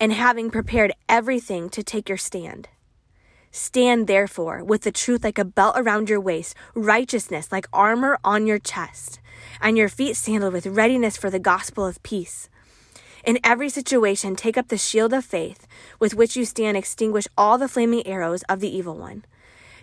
and 0.00 0.12
having 0.12 0.50
prepared 0.50 0.92
everything 1.08 1.68
to 1.70 1.82
take 1.82 2.08
your 2.08 2.18
stand. 2.18 2.68
Stand 3.50 4.06
therefore 4.06 4.62
with 4.62 4.82
the 4.82 4.92
truth 4.92 5.24
like 5.24 5.38
a 5.38 5.44
belt 5.44 5.74
around 5.78 6.08
your 6.08 6.20
waist, 6.20 6.54
righteousness 6.74 7.50
like 7.50 7.66
armor 7.72 8.18
on 8.22 8.46
your 8.46 8.58
chest, 8.58 9.20
and 9.60 9.76
your 9.76 9.88
feet 9.88 10.16
sandaled 10.16 10.52
with 10.52 10.66
readiness 10.66 11.16
for 11.16 11.30
the 11.30 11.38
gospel 11.38 11.86
of 11.86 12.02
peace. 12.02 12.48
In 13.24 13.38
every 13.42 13.68
situation, 13.68 14.36
take 14.36 14.56
up 14.56 14.68
the 14.68 14.78
shield 14.78 15.12
of 15.12 15.24
faith 15.24 15.66
with 15.98 16.14
which 16.14 16.36
you 16.36 16.44
stand, 16.44 16.76
extinguish 16.76 17.26
all 17.36 17.58
the 17.58 17.68
flaming 17.68 18.06
arrows 18.06 18.42
of 18.48 18.60
the 18.60 18.74
evil 18.74 18.96
one. 18.96 19.24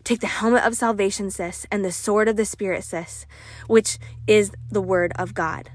Take 0.03 0.19
the 0.19 0.27
helmet 0.27 0.63
of 0.63 0.75
salvation, 0.75 1.31
sis, 1.31 1.65
and 1.71 1.83
the 1.83 1.91
sword 1.91 2.27
of 2.27 2.37
the 2.37 2.45
Spirit, 2.45 2.83
sis, 2.83 3.25
which 3.67 3.97
is 4.27 4.51
the 4.71 4.81
word 4.81 5.11
of 5.17 5.33
God. 5.33 5.71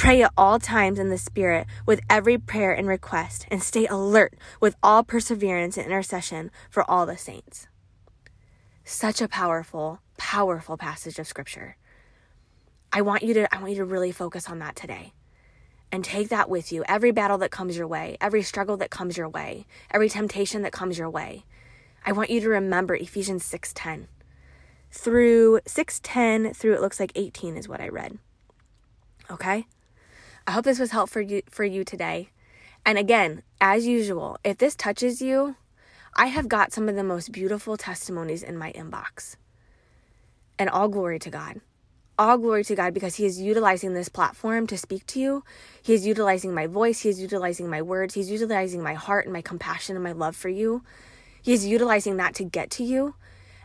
Pray 0.00 0.22
at 0.22 0.32
all 0.34 0.58
times 0.58 0.98
in 0.98 1.10
the 1.10 1.18
Spirit 1.18 1.66
with 1.84 2.00
every 2.08 2.38
prayer 2.38 2.72
and 2.72 2.88
request, 2.88 3.44
and 3.50 3.62
stay 3.62 3.86
alert 3.86 4.34
with 4.58 4.74
all 4.82 5.04
perseverance 5.04 5.76
and 5.76 5.84
intercession 5.84 6.50
for 6.70 6.90
all 6.90 7.04
the 7.04 7.18
saints. 7.18 7.68
Such 8.82 9.20
a 9.20 9.28
powerful, 9.28 10.00
powerful 10.16 10.78
passage 10.78 11.18
of 11.18 11.26
Scripture. 11.26 11.76
I 12.90 13.02
want 13.02 13.24
you 13.24 13.34
to 13.34 13.54
I 13.54 13.58
want 13.58 13.72
you 13.72 13.76
to 13.76 13.84
really 13.84 14.10
focus 14.10 14.48
on 14.48 14.58
that 14.60 14.74
today 14.74 15.12
and 15.92 16.02
take 16.02 16.30
that 16.30 16.48
with 16.48 16.72
you. 16.72 16.82
Every 16.88 17.10
battle 17.10 17.36
that 17.36 17.50
comes 17.50 17.76
your 17.76 17.86
way, 17.86 18.16
every 18.22 18.40
struggle 18.40 18.78
that 18.78 18.90
comes 18.90 19.18
your 19.18 19.28
way, 19.28 19.66
every 19.90 20.08
temptation 20.08 20.62
that 20.62 20.72
comes 20.72 20.96
your 20.96 21.10
way. 21.10 21.44
I 22.06 22.12
want 22.12 22.30
you 22.30 22.40
to 22.40 22.48
remember 22.48 22.94
Ephesians 22.94 23.44
6:10. 23.44 24.08
Through 24.90 25.60
6:10 25.66 26.54
through 26.54 26.72
it 26.72 26.80
looks 26.80 26.98
like 26.98 27.12
18 27.16 27.58
is 27.58 27.68
what 27.68 27.82
I 27.82 27.88
read. 27.88 28.18
Okay? 29.30 29.66
I 30.50 30.52
hope 30.52 30.64
this 30.64 30.80
was 30.80 30.90
helpful 30.90 31.12
for 31.12 31.20
you 31.20 31.42
for 31.48 31.64
you 31.64 31.84
today. 31.84 32.30
And 32.84 32.98
again, 32.98 33.44
as 33.60 33.86
usual, 33.86 34.36
if 34.42 34.58
this 34.58 34.74
touches 34.74 35.22
you, 35.22 35.54
I 36.16 36.26
have 36.26 36.48
got 36.48 36.72
some 36.72 36.88
of 36.88 36.96
the 36.96 37.04
most 37.04 37.30
beautiful 37.30 37.76
testimonies 37.76 38.42
in 38.42 38.58
my 38.58 38.72
inbox. 38.72 39.36
And 40.58 40.68
all 40.68 40.88
glory 40.88 41.20
to 41.20 41.30
God 41.30 41.60
all 42.18 42.36
glory 42.36 42.64
to 42.64 42.74
God 42.74 42.92
because 42.92 43.14
He 43.14 43.24
is 43.24 43.40
utilizing 43.40 43.94
this 43.94 44.08
platform 44.08 44.66
to 44.66 44.76
speak 44.76 45.06
to 45.06 45.20
you. 45.20 45.44
He 45.80 45.94
is 45.94 46.04
utilizing 46.04 46.52
my 46.52 46.66
voice. 46.66 47.00
He 47.00 47.08
is 47.10 47.20
utilizing 47.20 47.70
my 47.70 47.80
words. 47.80 48.14
He's 48.14 48.28
utilizing 48.30 48.82
my 48.82 48.94
heart 48.94 49.26
and 49.26 49.32
my 49.32 49.40
compassion 49.40 49.94
and 49.94 50.02
my 50.02 50.12
love 50.12 50.34
for 50.34 50.48
you. 50.48 50.82
He 51.40 51.52
is 51.52 51.64
utilizing 51.64 52.16
that 52.16 52.34
to 52.34 52.44
get 52.44 52.70
to 52.72 52.84
you. 52.84 53.14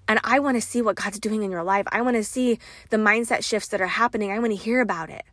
And 0.07 0.19
I 0.23 0.37
want 0.37 0.55
to 0.55 0.61
see 0.61 0.83
what 0.83 0.97
God's 0.97 1.19
doing 1.19 1.41
in 1.41 1.51
your 1.51 1.63
life. 1.63 1.87
I 1.91 2.01
want 2.03 2.15
to 2.15 2.23
see 2.23 2.59
the 2.91 2.97
mindset 2.97 3.43
shifts 3.43 3.69
that 3.69 3.81
are 3.81 3.87
happening. 3.87 4.31
I 4.31 4.37
want 4.37 4.51
to 4.51 4.63
hear 4.63 4.79
about 4.79 5.09
it. 5.09 5.25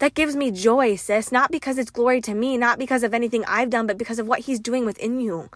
That 0.00 0.14
gives 0.14 0.34
me 0.34 0.50
joy, 0.50 0.96
sis, 0.96 1.30
not 1.30 1.50
because 1.50 1.78
it's 1.78 1.90
glory 1.90 2.20
to 2.22 2.34
me, 2.34 2.58
not 2.58 2.78
because 2.78 3.02
of 3.02 3.14
anything 3.14 3.44
I've 3.46 3.70
done, 3.70 3.86
but 3.86 3.96
because 3.96 4.18
of 4.18 4.26
what 4.26 4.40
He's 4.40 4.60
doing 4.60 4.84
within 4.84 5.20
you 5.20 5.48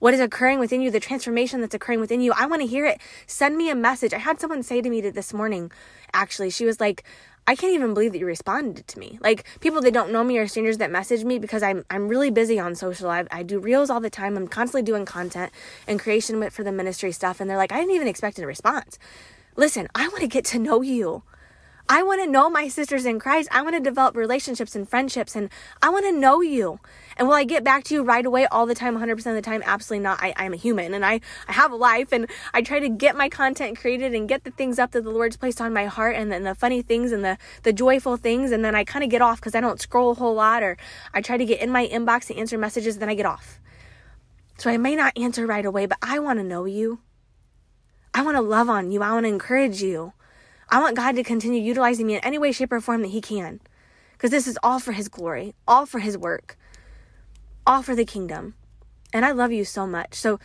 what 0.00 0.14
is 0.14 0.20
occurring 0.20 0.58
within 0.58 0.80
you, 0.80 0.90
the 0.90 0.98
transformation 0.98 1.60
that's 1.60 1.74
occurring 1.74 2.00
within 2.00 2.20
you. 2.20 2.32
I 2.34 2.46
want 2.46 2.62
to 2.62 2.66
hear 2.66 2.86
it. 2.86 3.00
Send 3.26 3.56
me 3.56 3.70
a 3.70 3.74
message. 3.74 4.12
I 4.12 4.18
had 4.18 4.40
someone 4.40 4.62
say 4.62 4.80
to 4.80 4.90
me 4.90 5.00
this 5.02 5.32
morning, 5.32 5.70
actually, 6.12 6.50
she 6.50 6.64
was 6.64 6.80
like, 6.80 7.04
I 7.46 7.54
can't 7.54 7.72
even 7.72 7.94
believe 7.94 8.12
that 8.12 8.18
you 8.18 8.26
responded 8.26 8.88
to 8.88 8.98
me. 8.98 9.18
Like 9.20 9.44
people 9.60 9.80
that 9.82 9.92
don't 9.94 10.10
know 10.10 10.24
me 10.24 10.38
or 10.38 10.48
strangers 10.48 10.78
that 10.78 10.90
message 10.90 11.24
me 11.24 11.38
because 11.38 11.62
I'm 11.62 11.84
I'm 11.90 12.08
really 12.08 12.30
busy 12.30 12.58
on 12.58 12.74
social. 12.74 13.10
I, 13.10 13.24
I 13.30 13.42
do 13.42 13.58
reels 13.58 13.90
all 13.90 14.00
the 14.00 14.10
time. 14.10 14.36
I'm 14.36 14.48
constantly 14.48 14.82
doing 14.82 15.04
content 15.04 15.52
and 15.86 15.98
creation 15.98 16.48
for 16.50 16.64
the 16.64 16.72
ministry 16.72 17.12
stuff, 17.12 17.40
and 17.40 17.48
they're 17.48 17.56
like, 17.56 17.72
I 17.72 17.80
didn't 17.80 17.94
even 17.94 18.08
expect 18.08 18.38
a 18.38 18.46
response. 18.46 18.98
Listen, 19.56 19.88
I 19.94 20.08
want 20.08 20.20
to 20.20 20.28
get 20.28 20.44
to 20.46 20.58
know 20.58 20.80
you. 20.80 21.22
I 21.92 22.04
want 22.04 22.22
to 22.22 22.30
know 22.30 22.48
my 22.48 22.68
sisters 22.68 23.04
in 23.04 23.18
Christ. 23.18 23.48
I 23.50 23.62
want 23.62 23.74
to 23.74 23.80
develop 23.80 24.16
relationships 24.16 24.76
and 24.76 24.88
friendships 24.88 25.34
and 25.34 25.50
I 25.82 25.88
want 25.88 26.04
to 26.04 26.12
know 26.12 26.40
you. 26.40 26.78
And 27.16 27.26
will 27.26 27.34
I 27.34 27.42
get 27.42 27.64
back 27.64 27.82
to 27.84 27.94
you 27.94 28.04
right 28.04 28.24
away 28.24 28.46
all 28.46 28.64
the 28.64 28.76
time, 28.76 28.96
100% 28.96 29.10
of 29.10 29.24
the 29.24 29.42
time? 29.42 29.60
Absolutely 29.66 30.04
not. 30.04 30.22
I, 30.22 30.32
I'm 30.36 30.52
a 30.52 30.56
human 30.56 30.94
and 30.94 31.04
I, 31.04 31.20
I 31.48 31.52
have 31.52 31.72
a 31.72 31.74
life 31.76 32.12
and 32.12 32.28
I 32.54 32.62
try 32.62 32.78
to 32.78 32.88
get 32.88 33.16
my 33.16 33.28
content 33.28 33.76
created 33.76 34.14
and 34.14 34.28
get 34.28 34.44
the 34.44 34.52
things 34.52 34.78
up 34.78 34.92
that 34.92 35.02
the 35.02 35.10
Lord's 35.10 35.36
placed 35.36 35.60
on 35.60 35.72
my 35.72 35.86
heart 35.86 36.14
and 36.14 36.30
then 36.30 36.44
the 36.44 36.54
funny 36.54 36.80
things 36.80 37.10
and 37.10 37.24
the, 37.24 37.36
the 37.64 37.72
joyful 37.72 38.16
things. 38.16 38.52
And 38.52 38.64
then 38.64 38.76
I 38.76 38.84
kind 38.84 39.02
of 39.02 39.10
get 39.10 39.20
off 39.20 39.40
because 39.40 39.56
I 39.56 39.60
don't 39.60 39.80
scroll 39.80 40.12
a 40.12 40.14
whole 40.14 40.34
lot 40.34 40.62
or 40.62 40.76
I 41.12 41.20
try 41.20 41.38
to 41.38 41.44
get 41.44 41.60
in 41.60 41.72
my 41.72 41.88
inbox 41.88 42.30
and 42.30 42.38
answer 42.38 42.56
messages, 42.56 42.98
then 42.98 43.08
I 43.08 43.14
get 43.14 43.26
off. 43.26 43.58
So 44.58 44.70
I 44.70 44.76
may 44.76 44.94
not 44.94 45.18
answer 45.18 45.44
right 45.44 45.66
away, 45.66 45.86
but 45.86 45.98
I 46.02 46.20
want 46.20 46.38
to 46.38 46.44
know 46.44 46.66
you. 46.66 47.00
I 48.14 48.22
want 48.22 48.36
to 48.36 48.42
love 48.42 48.68
on 48.68 48.92
you. 48.92 49.02
I 49.02 49.10
want 49.10 49.24
to 49.24 49.28
encourage 49.28 49.82
you. 49.82 50.12
I 50.70 50.80
want 50.80 50.96
God 50.96 51.16
to 51.16 51.24
continue 51.24 51.60
utilizing 51.60 52.06
me 52.06 52.14
in 52.14 52.24
any 52.24 52.38
way, 52.38 52.52
shape, 52.52 52.72
or 52.72 52.80
form 52.80 53.02
that 53.02 53.08
He 53.08 53.20
can. 53.20 53.60
Because 54.12 54.30
this 54.30 54.46
is 54.46 54.58
all 54.62 54.78
for 54.78 54.92
His 54.92 55.08
glory, 55.08 55.54
all 55.66 55.86
for 55.86 55.98
His 55.98 56.16
work, 56.16 56.56
all 57.66 57.82
for 57.82 57.94
the 57.94 58.04
kingdom. 58.04 58.54
And 59.12 59.24
I 59.24 59.32
love 59.32 59.50
you 59.50 59.64
so 59.64 59.86
much. 59.86 60.14
So 60.14 60.38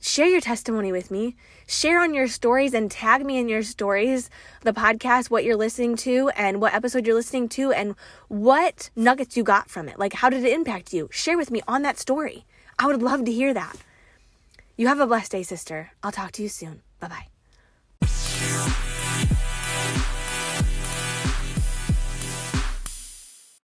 share 0.00 0.26
your 0.26 0.40
testimony 0.40 0.92
with 0.92 1.10
me. 1.10 1.36
Share 1.66 2.00
on 2.00 2.14
your 2.14 2.28
stories 2.28 2.74
and 2.74 2.90
tag 2.90 3.24
me 3.24 3.38
in 3.38 3.48
your 3.48 3.62
stories, 3.62 4.30
the 4.60 4.72
podcast, 4.72 5.30
what 5.30 5.44
you're 5.44 5.56
listening 5.56 5.96
to, 5.96 6.28
and 6.30 6.60
what 6.60 6.74
episode 6.74 7.06
you're 7.06 7.16
listening 7.16 7.48
to, 7.50 7.72
and 7.72 7.96
what 8.28 8.90
nuggets 8.94 9.36
you 9.36 9.42
got 9.42 9.68
from 9.68 9.88
it. 9.88 9.98
Like, 9.98 10.12
how 10.12 10.30
did 10.30 10.44
it 10.44 10.52
impact 10.52 10.92
you? 10.92 11.08
Share 11.10 11.36
with 11.36 11.50
me 11.50 11.62
on 11.66 11.82
that 11.82 11.98
story. 11.98 12.44
I 12.78 12.86
would 12.86 13.02
love 13.02 13.24
to 13.24 13.32
hear 13.32 13.52
that. 13.54 13.76
You 14.76 14.88
have 14.88 15.00
a 15.00 15.06
blessed 15.06 15.32
day, 15.32 15.42
sister. 15.42 15.92
I'll 16.02 16.12
talk 16.12 16.32
to 16.32 16.42
you 16.42 16.48
soon. 16.48 16.82
Bye 17.00 17.26
bye. 18.00 18.88